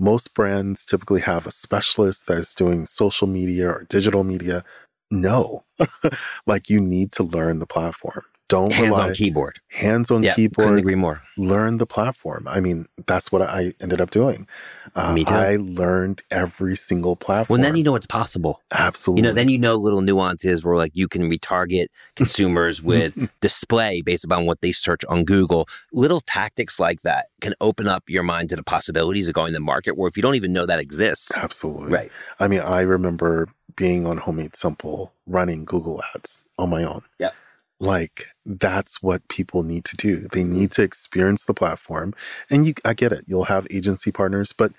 Most 0.01 0.33
brands 0.35 0.85
typically 0.87 1.21
have 1.21 1.47
a 1.47 1.53
specialist 1.53 2.27
that 2.27 2.39
is 2.39 2.55
doing 2.55 2.87
social 2.87 3.29
media 3.29 3.69
or 3.69 3.85
digital 3.89 4.25
media. 4.25 4.65
No, 5.11 5.65
like 6.47 6.69
you 6.71 6.81
need 6.81 7.13
to 7.13 7.23
learn 7.23 7.59
the 7.59 7.67
platform. 7.67 8.23
Don't 8.49 8.73
Hands 8.73 8.91
rely 8.91 9.09
on 9.09 9.15
keyboard. 9.15 9.59
hands 9.69 10.11
on 10.11 10.23
yeah, 10.23 10.35
couldn't 10.35 10.51
keyboard. 10.53 10.79
agree 10.79 10.95
more. 10.95 11.23
Learn 11.39 11.79
the 11.79 11.87
platform. 11.87 12.47
I 12.47 12.61
mean, 12.61 12.87
that's 13.07 13.33
what 13.33 13.41
I 13.43 13.73
ended 13.81 14.01
up 14.03 14.11
doing. 14.11 14.47
Uh, 14.95 15.15
Me 15.15 15.25
too. 15.25 15.33
I 15.33 15.57
learned 15.57 16.21
every 16.31 16.77
single 16.77 17.17
platform. 17.17 17.59
Well, 17.61 17.67
then 17.67 17.77
you 17.77 17.83
know 17.83 17.97
it's 17.97 18.07
possible. 18.07 18.61
absolutely. 18.73 19.23
You 19.23 19.29
know, 19.29 19.35
then 19.35 19.49
you 19.49 19.59
know 19.59 19.77
little 19.77 20.03
nuances 20.03 20.63
where 20.63 20.77
like 20.77 20.93
you 20.95 21.09
can 21.09 21.23
retarget 21.29 21.87
consumers 22.17 22.83
with 22.91 23.17
display 23.41 24.03
based 24.03 24.25
upon 24.27 24.45
what 24.45 24.61
they 24.61 24.73
search 24.73 25.05
on 25.07 25.25
Google. 25.25 25.67
Little 25.93 26.21
tactics 26.21 26.79
like 26.79 27.01
that 27.03 27.27
can 27.41 27.55
open 27.63 27.89
up 27.89 28.05
your 28.09 28.23
mind 28.23 28.51
to 28.51 28.57
the 28.57 28.63
possibilities 28.63 29.27
of 29.27 29.35
going 29.35 29.55
to 29.55 29.61
market 29.61 29.97
where 29.97 30.09
if 30.09 30.17
you 30.19 30.23
don't 30.23 30.35
even 30.37 30.53
know 30.53 30.67
that 30.67 30.79
exists. 30.81 31.37
absolutely. 31.39 31.91
Right. 31.91 32.13
I 32.39 32.47
mean, 32.49 32.61
I 32.61 32.83
remember 32.83 33.49
being 33.75 34.07
on 34.07 34.19
Homemade 34.19 34.55
Simple 34.55 35.13
running 35.27 35.65
Google 35.65 36.03
ads 36.15 36.43
on 36.59 36.69
my 36.71 36.85
own. 36.85 37.03
Yep. 37.19 37.35
Like 37.81 38.29
that's 38.47 39.03
what 39.03 39.27
people 39.29 39.63
need 39.63 39.85
to 39.87 39.97
do. 39.97 40.27
They 40.33 40.45
need 40.45 40.71
to 40.73 40.83
experience 40.83 41.45
the 41.45 41.55
platform. 41.55 42.15
And 42.51 42.67
you 42.67 42.75
I 42.85 42.95
get 42.95 43.13
it. 43.13 43.25
You'll 43.27 43.45
have 43.45 43.67
agency 43.71 44.13
partners, 44.13 44.53
but 44.53 44.73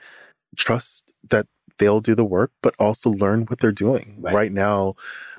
trust 0.55 1.03
that 1.29 1.47
they'll 1.77 1.99
do 1.99 2.15
the 2.15 2.25
work, 2.25 2.51
but 2.61 2.75
also 2.79 3.09
learn 3.09 3.43
what 3.43 3.59
they're 3.59 3.71
doing. 3.71 4.17
Right. 4.19 4.33
Right, 4.33 4.51
now, 4.51 4.95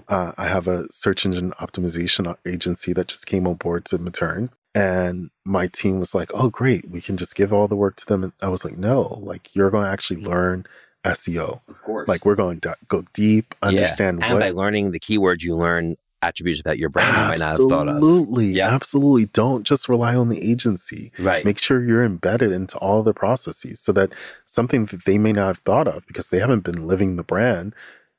uh, 0.08 0.32
I 0.36 0.48
have 0.48 0.68
a 0.68 0.90
search 0.92 1.24
engine 1.24 1.52
optimization 1.52 2.34
agency 2.46 2.92
that 2.92 3.08
just 3.08 3.26
came 3.26 3.46
on 3.46 3.54
board 3.54 3.84
to 3.86 3.98
Materne. 3.98 4.50
And 4.74 5.30
my 5.44 5.68
team 5.68 5.98
was 5.98 6.14
like, 6.14 6.30
oh, 6.34 6.50
great. 6.50 6.90
We 6.90 7.00
can 7.00 7.16
just 7.16 7.34
give 7.34 7.52
all 7.52 7.66
the 7.66 7.76
work 7.76 7.96
to 7.96 8.06
them. 8.06 8.22
And 8.22 8.32
I 8.42 8.48
was 8.48 8.64
like, 8.64 8.76
no, 8.76 9.18
like 9.22 9.54
you're 9.56 9.70
going 9.70 9.84
to 9.84 9.90
actually 9.90 10.22
learn 10.22 10.66
SEO. 11.04 11.62
Of 11.66 11.82
course. 11.82 12.06
Like 12.06 12.26
we're 12.26 12.34
going 12.34 12.60
to 12.60 12.76
go 12.86 13.04
deep, 13.14 13.54
understand 13.62 14.22
And 14.22 14.34
what. 14.34 14.40
by 14.40 14.50
learning 14.50 14.90
the 14.90 15.00
keywords, 15.00 15.42
you 15.42 15.56
learn 15.56 15.96
attributes 16.26 16.60
about 16.60 16.78
your 16.78 16.88
brand 16.88 17.08
you 17.16 17.22
might 17.28 17.38
not 17.38 17.58
have 17.58 17.68
thought 17.68 17.88
of. 17.88 17.96
Absolutely. 17.96 18.46
Yeah. 18.46 18.74
Absolutely. 18.74 19.26
Don't 19.26 19.64
just 19.64 19.88
rely 19.88 20.14
on 20.14 20.28
the 20.28 20.42
agency. 20.50 21.12
Right. 21.18 21.44
Make 21.44 21.58
sure 21.58 21.82
you're 21.82 22.04
embedded 22.04 22.52
into 22.52 22.76
all 22.78 23.02
the 23.02 23.14
processes 23.14 23.80
so 23.80 23.92
that 23.92 24.12
something 24.44 24.86
that 24.86 25.04
they 25.04 25.18
may 25.18 25.32
not 25.32 25.46
have 25.48 25.58
thought 25.58 25.88
of 25.88 26.06
because 26.06 26.30
they 26.30 26.38
haven't 26.38 26.64
been 26.64 26.86
living 26.86 27.16
the 27.16 27.22
brand, 27.24 27.74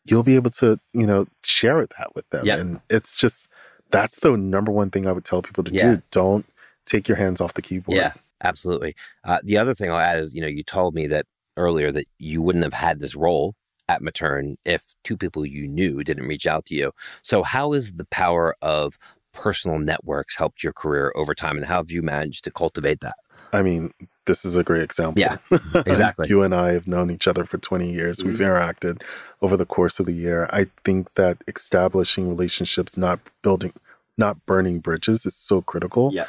you'll 0.06 0.24
be 0.24 0.36
able 0.36 0.52
to, 0.52 0.80
you 0.93 1.06
know, 1.06 1.28
share 1.43 1.86
that 1.98 2.15
with 2.15 2.30
them. 2.30 2.46
Yep. 2.46 2.60
And 2.60 2.80
it's 2.89 3.17
just, 3.17 3.48
that's 3.91 4.20
the 4.20 4.38
number 4.38 4.72
one 4.72 4.89
thing 4.89 5.08
I 5.08 5.12
would 5.12 5.26
tell 5.26 5.41
people 5.41 5.63
to 5.65 5.72
Yeah. 5.74 5.96
do. 5.96 6.02
Don't 6.12 6.46
take 6.86 7.08
your 7.08 7.17
hands 7.17 7.41
off 7.41 7.54
the 7.54 7.62
keyboard. 7.62 7.98
Yeah, 7.98 8.13
absolutely. 8.43 8.96
Uh, 9.24 9.39
the 9.43 9.58
other 9.58 9.74
thing 9.74 9.91
I'll 9.91 9.98
add 9.98 10.20
is, 10.20 10.34
you 10.34 10.41
know, 10.41 10.48
you 10.48 10.63
told 10.63 10.96
me 10.96 11.08
that 11.08 11.26
earlier 11.58 11.91
that 11.91 12.08
you 12.17 12.41
wouldn't 12.41 12.63
have 12.63 12.74
had 12.74 13.00
this 13.00 13.15
role 13.15 13.56
at 13.89 14.02
Materne 14.02 14.58
if 14.65 14.95
two 15.04 15.17
people 15.17 15.45
you 15.45 15.67
knew 15.67 16.04
didn't 16.04 16.28
reach 16.28 16.47
out 16.47 16.65
to 16.67 16.76
you. 16.76 16.91
So, 17.21 17.43
how 17.43 17.73
has 17.73 17.93
the 17.93 18.06
power 18.06 18.56
of 18.62 18.97
personal 19.34 19.80
networks 19.80 20.36
helped 20.36 20.63
your 20.63 20.73
career 20.73 21.12
over 21.15 21.34
time, 21.34 21.58
and 21.58 21.65
how 21.65 21.78
have 21.78 21.91
you 21.91 22.02
managed 22.02 22.43
to 22.45 22.52
cultivate 22.52 23.02
that? 23.02 23.15
I 23.54 23.62
mean, 23.62 23.91
this 24.26 24.43
is 24.43 24.58
a 24.58 24.63
great 24.63 24.84
example. 24.84 25.21
Yeah, 25.21 25.38
exactly. 25.86 26.28
you 26.28 26.41
and 26.41 26.54
I 26.54 26.71
have 26.71 26.88
known 26.88 27.10
each 27.10 27.28
other 27.28 27.45
for 27.45 27.58
20 27.58 27.91
years. 27.91 28.23
We've 28.23 28.36
mm-hmm. 28.36 28.43
interacted 28.43 29.02
over 29.41 29.56
the 29.56 29.65
course 29.65 30.00
of 30.00 30.06
the 30.06 30.13
year. 30.13 30.50
I 30.52 30.65
think 30.84 31.13
that 31.13 31.38
establishing 31.47 32.28
relationships, 32.28 32.97
not 32.97 33.19
building, 33.41 33.73
not 34.17 34.45
burning 34.45 34.80
bridges 34.80 35.26
is 35.26 35.36
so 35.36 35.62
critical. 35.62 36.12
Yeah. 36.13 36.28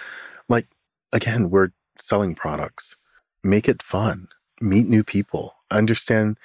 Like, 0.48 0.66
again, 1.12 1.50
we're 1.50 1.70
selling 1.98 2.34
products. 2.34 2.96
Make 3.42 3.68
it 3.68 3.82
fun. 3.82 4.28
Meet 4.60 4.86
new 4.86 5.02
people. 5.02 5.56
Understand 5.70 6.38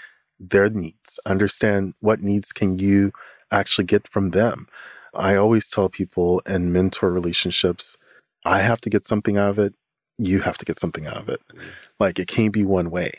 their 0.49 0.69
needs. 0.69 1.19
Understand 1.25 1.93
what 1.99 2.21
needs 2.21 2.51
can 2.51 2.79
you 2.79 3.11
actually 3.51 3.85
get 3.85 4.07
from 4.07 4.31
them. 4.31 4.67
I 5.13 5.35
always 5.35 5.69
tell 5.69 5.89
people 5.89 6.41
in 6.45 6.73
mentor 6.73 7.11
relationships, 7.11 7.97
I 8.45 8.59
have 8.59 8.81
to 8.81 8.89
get 8.89 9.05
something 9.05 9.37
out 9.37 9.51
of 9.51 9.59
it. 9.59 9.75
You 10.17 10.41
have 10.41 10.57
to 10.57 10.65
get 10.65 10.79
something 10.79 11.07
out 11.07 11.17
of 11.17 11.29
it. 11.29 11.41
Mm-hmm. 11.49 11.67
Like 11.99 12.19
it 12.19 12.27
can't 12.27 12.53
be 12.53 12.63
one 12.63 12.89
way. 12.89 13.11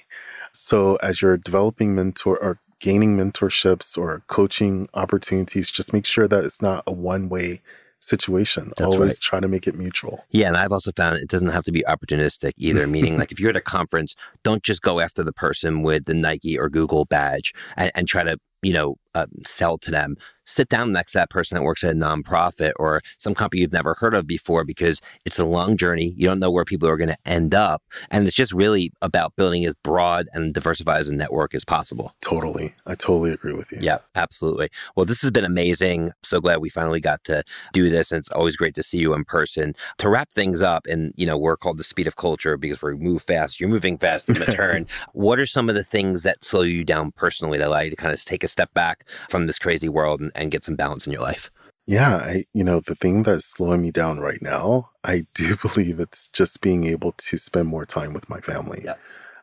So 0.52 0.96
as 0.96 1.22
you're 1.22 1.36
developing 1.36 1.94
mentor 1.94 2.36
or 2.38 2.58
gaining 2.80 3.16
mentorships 3.16 3.96
or 3.96 4.22
coaching 4.26 4.88
opportunities, 4.94 5.70
just 5.70 5.92
make 5.92 6.06
sure 6.06 6.28
that 6.28 6.44
it's 6.44 6.60
not 6.60 6.84
a 6.86 6.92
one 6.92 7.28
way 7.28 7.62
situation. 8.04 8.72
That's 8.76 8.82
Always 8.82 9.10
right. 9.10 9.20
try 9.20 9.40
to 9.40 9.48
make 9.48 9.66
it 9.66 9.74
mutual. 9.74 10.20
Yeah, 10.30 10.48
and 10.48 10.56
I've 10.56 10.72
also 10.72 10.92
found 10.92 11.16
it 11.16 11.28
doesn't 11.28 11.48
have 11.48 11.64
to 11.64 11.72
be 11.72 11.82
opportunistic 11.86 12.52
either. 12.56 12.86
meaning, 12.86 13.18
like 13.18 13.32
if 13.32 13.40
you're 13.40 13.50
at 13.50 13.56
a 13.56 13.60
conference, 13.60 14.14
don't 14.42 14.62
just 14.62 14.82
go 14.82 15.00
after 15.00 15.22
the 15.22 15.32
person 15.32 15.82
with 15.82 16.04
the 16.04 16.14
Nike 16.14 16.58
or 16.58 16.68
Google 16.68 17.04
badge 17.04 17.52
and, 17.76 17.90
and 17.94 18.06
try 18.06 18.22
to, 18.22 18.38
you 18.62 18.72
know, 18.72 18.96
uh, 19.14 19.26
sell 19.44 19.78
to 19.78 19.90
them. 19.90 20.16
Sit 20.46 20.68
down 20.68 20.92
next 20.92 21.12
to 21.12 21.18
that 21.18 21.30
person 21.30 21.56
that 21.56 21.62
works 21.62 21.82
at 21.82 21.90
a 21.90 21.94
nonprofit 21.94 22.72
or 22.76 23.00
some 23.18 23.34
company 23.34 23.62
you've 23.62 23.72
never 23.72 23.94
heard 23.94 24.12
of 24.12 24.26
before 24.26 24.62
because 24.62 25.00
it's 25.24 25.38
a 25.38 25.46
long 25.46 25.78
journey. 25.78 26.12
You 26.18 26.28
don't 26.28 26.38
know 26.38 26.50
where 26.50 26.66
people 26.66 26.86
are 26.86 26.98
going 26.98 27.08
to 27.08 27.16
end 27.24 27.54
up, 27.54 27.82
and 28.10 28.26
it's 28.26 28.36
just 28.36 28.52
really 28.52 28.92
about 29.00 29.34
building 29.36 29.64
as 29.64 29.74
broad 29.82 30.26
and 30.34 30.52
diversified 30.52 31.00
as 31.00 31.08
a 31.08 31.14
network 31.14 31.54
as 31.54 31.64
possible. 31.64 32.12
Totally. 32.20 32.74
I 32.86 32.94
totally 32.94 33.32
agree 33.32 33.54
with 33.54 33.72
you. 33.72 33.78
Yeah, 33.80 33.98
absolutely. 34.14 34.68
Well, 34.96 35.06
this 35.06 35.22
has 35.22 35.30
been 35.30 35.46
amazing. 35.46 36.12
So 36.22 36.40
glad 36.40 36.58
we 36.58 36.68
finally 36.68 37.00
got 37.00 37.24
to 37.24 37.42
do 37.72 37.88
this. 37.88 38.12
And 38.12 38.18
it's 38.18 38.30
always 38.30 38.56
great 38.56 38.74
to 38.74 38.82
see 38.82 38.98
you 38.98 39.14
in 39.14 39.24
person. 39.24 39.74
To 39.98 40.10
wrap 40.10 40.30
things 40.30 40.60
up, 40.60 40.86
and 40.86 41.14
you 41.16 41.24
know, 41.24 41.38
we're 41.38 41.56
called 41.56 41.78
the 41.78 41.84
speed 41.84 42.06
of 42.06 42.16
culture 42.16 42.58
because 42.58 42.82
we 42.82 42.94
move 42.94 43.22
fast. 43.22 43.60
You're 43.60 43.70
moving 43.70 43.96
fast 43.96 44.28
in 44.28 44.34
turn. 44.52 44.86
what 45.14 45.40
are 45.40 45.46
some 45.46 45.70
of 45.70 45.74
the 45.74 45.84
things 45.84 46.22
that 46.22 46.44
slow 46.44 46.62
you 46.62 46.84
down 46.84 47.12
personally 47.12 47.56
that 47.58 47.68
allow 47.68 47.80
you 47.80 47.90
to 47.90 47.96
kind 47.96 48.12
of 48.12 48.22
take 48.22 48.44
a 48.44 48.48
step 48.48 48.74
back 48.74 49.03
from 49.28 49.46
this 49.46 49.58
crazy 49.58 49.88
world 49.88 50.20
and, 50.20 50.32
and 50.34 50.50
get 50.50 50.64
some 50.64 50.76
balance 50.76 51.06
in 51.06 51.12
your 51.12 51.22
life? 51.22 51.50
Yeah, 51.86 52.16
I 52.16 52.44
you 52.54 52.64
know, 52.64 52.80
the 52.80 52.94
thing 52.94 53.22
that's 53.22 53.44
slowing 53.46 53.82
me 53.82 53.90
down 53.90 54.20
right 54.20 54.40
now, 54.40 54.90
I 55.02 55.26
do 55.34 55.56
believe 55.56 56.00
it's 56.00 56.28
just 56.28 56.60
being 56.60 56.84
able 56.84 57.12
to 57.12 57.38
spend 57.38 57.68
more 57.68 57.86
time 57.86 58.12
with 58.12 58.28
my 58.30 58.40
family. 58.40 58.82
Yeah. 58.84 58.94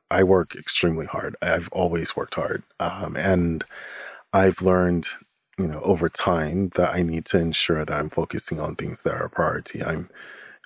I 0.09 0.23
work 0.23 0.55
extremely 0.55 1.05
hard. 1.05 1.37
I've 1.41 1.69
always 1.71 2.17
worked 2.17 2.35
hard. 2.35 2.63
Um, 2.81 3.15
and 3.15 3.63
I've 4.33 4.61
learned, 4.61 5.07
you 5.57 5.67
know, 5.67 5.79
over 5.81 6.09
time 6.09 6.69
that 6.75 6.93
I 6.93 7.01
need 7.01 7.25
to 7.27 7.39
ensure 7.39 7.85
that 7.85 7.97
I'm 7.97 8.09
focusing 8.09 8.59
on 8.59 8.75
things 8.75 9.03
that 9.03 9.13
are 9.13 9.25
a 9.25 9.29
priority. 9.29 9.81
I'm, 9.81 10.09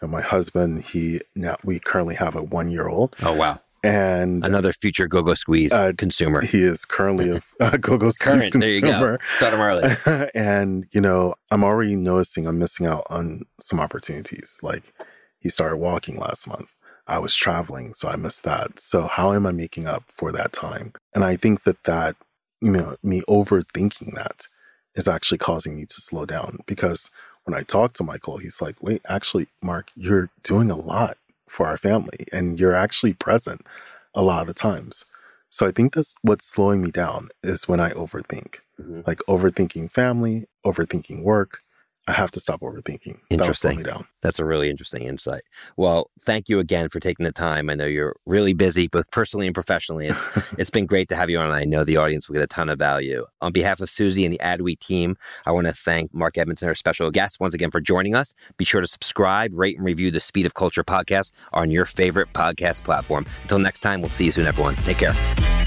And 0.01 0.11
my 0.11 0.21
husband, 0.21 0.83
he 0.85 1.21
now 1.35 1.57
we 1.63 1.79
currently 1.79 2.15
have 2.15 2.35
a 2.35 2.41
one 2.43 2.69
year 2.69 2.87
old. 2.87 3.15
Oh 3.21 3.33
wow! 3.33 3.59
And 3.85 4.45
another 4.45 4.73
future 4.73 5.07
GoGo 5.07 5.33
squeeZ 5.33 5.71
uh, 5.71 5.93
consumer. 5.97 6.43
He 6.43 6.61
is 6.61 6.85
currently 6.85 7.29
a, 7.29 7.41
a 7.59 7.77
GoGo 7.77 8.09
squeeZ 8.21 8.51
consumer. 8.51 8.59
There 8.59 8.73
you 8.73 8.81
go. 8.81 9.17
Start 9.37 9.53
him 9.53 9.61
early. 9.61 10.29
and 10.35 10.85
you 10.91 11.01
know, 11.01 11.35
I'm 11.51 11.63
already 11.63 11.95
noticing 11.95 12.47
I'm 12.47 12.59
missing 12.59 12.85
out 12.85 13.05
on 13.09 13.43
some 13.59 13.79
opportunities. 13.79 14.59
Like 14.61 14.93
he 15.39 15.49
started 15.49 15.77
walking 15.77 16.17
last 16.17 16.47
month. 16.47 16.71
I 17.07 17.19
was 17.19 17.35
traveling, 17.35 17.93
so 17.93 18.07
I 18.09 18.15
missed 18.15 18.43
that. 18.45 18.79
So 18.79 19.05
how 19.05 19.33
am 19.33 19.45
I 19.45 19.51
making 19.51 19.85
up 19.85 20.05
for 20.09 20.31
that 20.31 20.51
time? 20.51 20.93
And 21.13 21.23
I 21.23 21.35
think 21.35 21.63
that 21.63 21.83
that 21.83 22.15
you 22.61 22.71
know 22.71 22.95
me 23.03 23.21
overthinking 23.29 24.15
that 24.15 24.47
is 24.95 25.07
actually 25.07 25.37
causing 25.37 25.75
me 25.75 25.85
to 25.85 26.01
slow 26.01 26.25
down 26.25 26.59
because 26.65 27.11
when 27.43 27.53
I 27.53 27.61
talk 27.61 27.93
to 27.93 28.03
Michael, 28.03 28.37
he's 28.37 28.61
like, 28.61 28.81
wait, 28.81 29.01
actually, 29.07 29.47
Mark, 29.61 29.91
you're 29.95 30.29
doing 30.43 30.71
a 30.71 30.75
lot 30.75 31.17
for 31.55 31.67
our 31.67 31.77
family 31.77 32.25
and 32.33 32.59
you're 32.59 32.75
actually 32.75 33.13
present 33.13 33.65
a 34.13 34.21
lot 34.21 34.41
of 34.41 34.47
the 34.47 34.53
times. 34.53 35.05
So 35.49 35.65
I 35.65 35.71
think 35.71 35.93
that's 35.93 36.13
what's 36.21 36.45
slowing 36.45 36.81
me 36.81 36.91
down 36.91 37.29
is 37.41 37.67
when 37.67 37.79
I 37.79 37.91
overthink, 37.91 38.59
mm-hmm. 38.79 39.01
like 39.07 39.19
overthinking 39.29 39.89
family, 39.89 40.45
overthinking 40.65 41.23
work, 41.23 41.61
I 42.07 42.11
have 42.11 42.29
to 42.31 42.39
stop 42.39 42.61
overthinking. 42.61 43.19
Interesting. 43.31 43.83
That's 44.21 44.37
a 44.37 44.45
really 44.45 44.69
interesting 44.69 45.03
insight. 45.03 45.43
Well, 45.75 46.11
thank 46.21 46.49
you 46.49 46.59
again 46.59 46.89
for 46.89 46.99
taking 46.99 47.23
the 47.23 47.31
time. 47.31 47.69
I 47.69 47.73
know 47.73 47.85
you're 47.85 48.15
really 48.25 48.53
busy, 48.53 48.87
both 48.87 49.09
personally 49.09 49.47
and 49.47 49.55
professionally. 49.55 50.07
It's 50.07 50.29
it's 50.57 50.69
been 50.69 50.85
great 50.85 51.09
to 51.09 51.15
have 51.15 51.29
you 51.29 51.39
on. 51.39 51.51
I 51.51 51.63
know 51.63 51.83
the 51.83 51.97
audience 51.97 52.29
will 52.29 52.35
get 52.35 52.43
a 52.43 52.47
ton 52.47 52.69
of 52.69 52.77
value. 52.77 53.25
On 53.41 53.51
behalf 53.51 53.79
of 53.79 53.89
Suzy 53.89 54.23
and 54.23 54.33
the 54.33 54.39
Adweek 54.39 54.79
team, 54.79 55.15
I 55.47 55.51
want 55.51 55.65
to 55.65 55.73
thank 55.73 56.13
Mark 56.13 56.37
Edmonson, 56.37 56.67
our 56.67 56.75
special 56.75 57.09
guest, 57.09 57.39
once 57.39 57.55
again 57.55 57.71
for 57.71 57.81
joining 57.81 58.15
us. 58.15 58.33
Be 58.57 58.65
sure 58.65 58.81
to 58.81 58.87
subscribe, 58.87 59.51
rate, 59.53 59.77
and 59.77 59.85
review 59.85 60.11
the 60.11 60.19
Speed 60.19 60.45
of 60.45 60.53
Culture 60.53 60.83
podcast 60.83 61.31
on 61.53 61.71
your 61.71 61.85
favorite 61.85 62.31
podcast 62.33 62.83
platform. 62.83 63.25
Until 63.43 63.59
next 63.59 63.81
time, 63.81 64.01
we'll 64.01 64.11
see 64.11 64.25
you 64.25 64.31
soon, 64.31 64.45
everyone. 64.45 64.75
Take 64.75 64.99
care. 64.99 65.64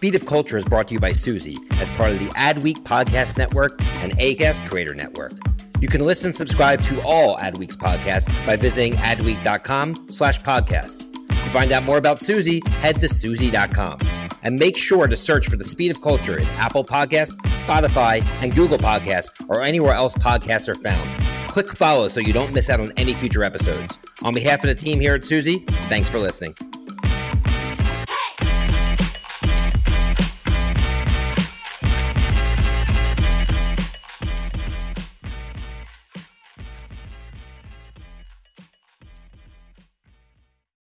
Speed 0.00 0.14
of 0.14 0.24
Culture 0.24 0.56
is 0.56 0.64
brought 0.64 0.88
to 0.88 0.94
you 0.94 0.98
by 0.98 1.12
Suzy 1.12 1.58
as 1.72 1.92
part 1.92 2.12
of 2.12 2.18
the 2.18 2.28
Adweek 2.28 2.84
Podcast 2.84 3.36
Network 3.36 3.78
and 3.96 4.16
Acast 4.18 4.66
Creator 4.66 4.94
Network. 4.94 5.32
You 5.82 5.88
can 5.88 6.06
listen 6.06 6.28
and 6.28 6.34
subscribe 6.34 6.82
to 6.84 7.02
all 7.02 7.36
Adweek's 7.36 7.76
podcasts 7.76 8.26
by 8.46 8.56
visiting 8.56 8.94
adweek.com 8.94 10.06
slash 10.08 10.40
podcasts. 10.40 11.00
To 11.28 11.50
find 11.50 11.70
out 11.70 11.82
more 11.82 11.98
about 11.98 12.22
Suzy, 12.22 12.62
head 12.80 12.98
to 13.02 13.10
Suzy.com. 13.10 13.98
And 14.42 14.58
make 14.58 14.78
sure 14.78 15.06
to 15.06 15.16
search 15.16 15.50
for 15.50 15.56
the 15.56 15.68
Speed 15.68 15.90
of 15.90 16.00
Culture 16.00 16.38
in 16.38 16.46
Apple 16.56 16.82
Podcasts, 16.82 17.36
Spotify, 17.62 18.24
and 18.40 18.54
Google 18.54 18.78
Podcasts, 18.78 19.28
or 19.48 19.60
anywhere 19.60 19.92
else 19.92 20.14
podcasts 20.14 20.66
are 20.66 20.76
found. 20.76 21.10
Click 21.50 21.76
follow 21.76 22.08
so 22.08 22.20
you 22.20 22.32
don't 22.32 22.54
miss 22.54 22.70
out 22.70 22.80
on 22.80 22.90
any 22.96 23.12
future 23.12 23.44
episodes. 23.44 23.98
On 24.22 24.32
behalf 24.32 24.64
of 24.64 24.68
the 24.68 24.74
team 24.74 24.98
here 24.98 25.14
at 25.14 25.26
Suzy, 25.26 25.58
thanks 25.90 26.08
for 26.08 26.18
listening. 26.18 26.54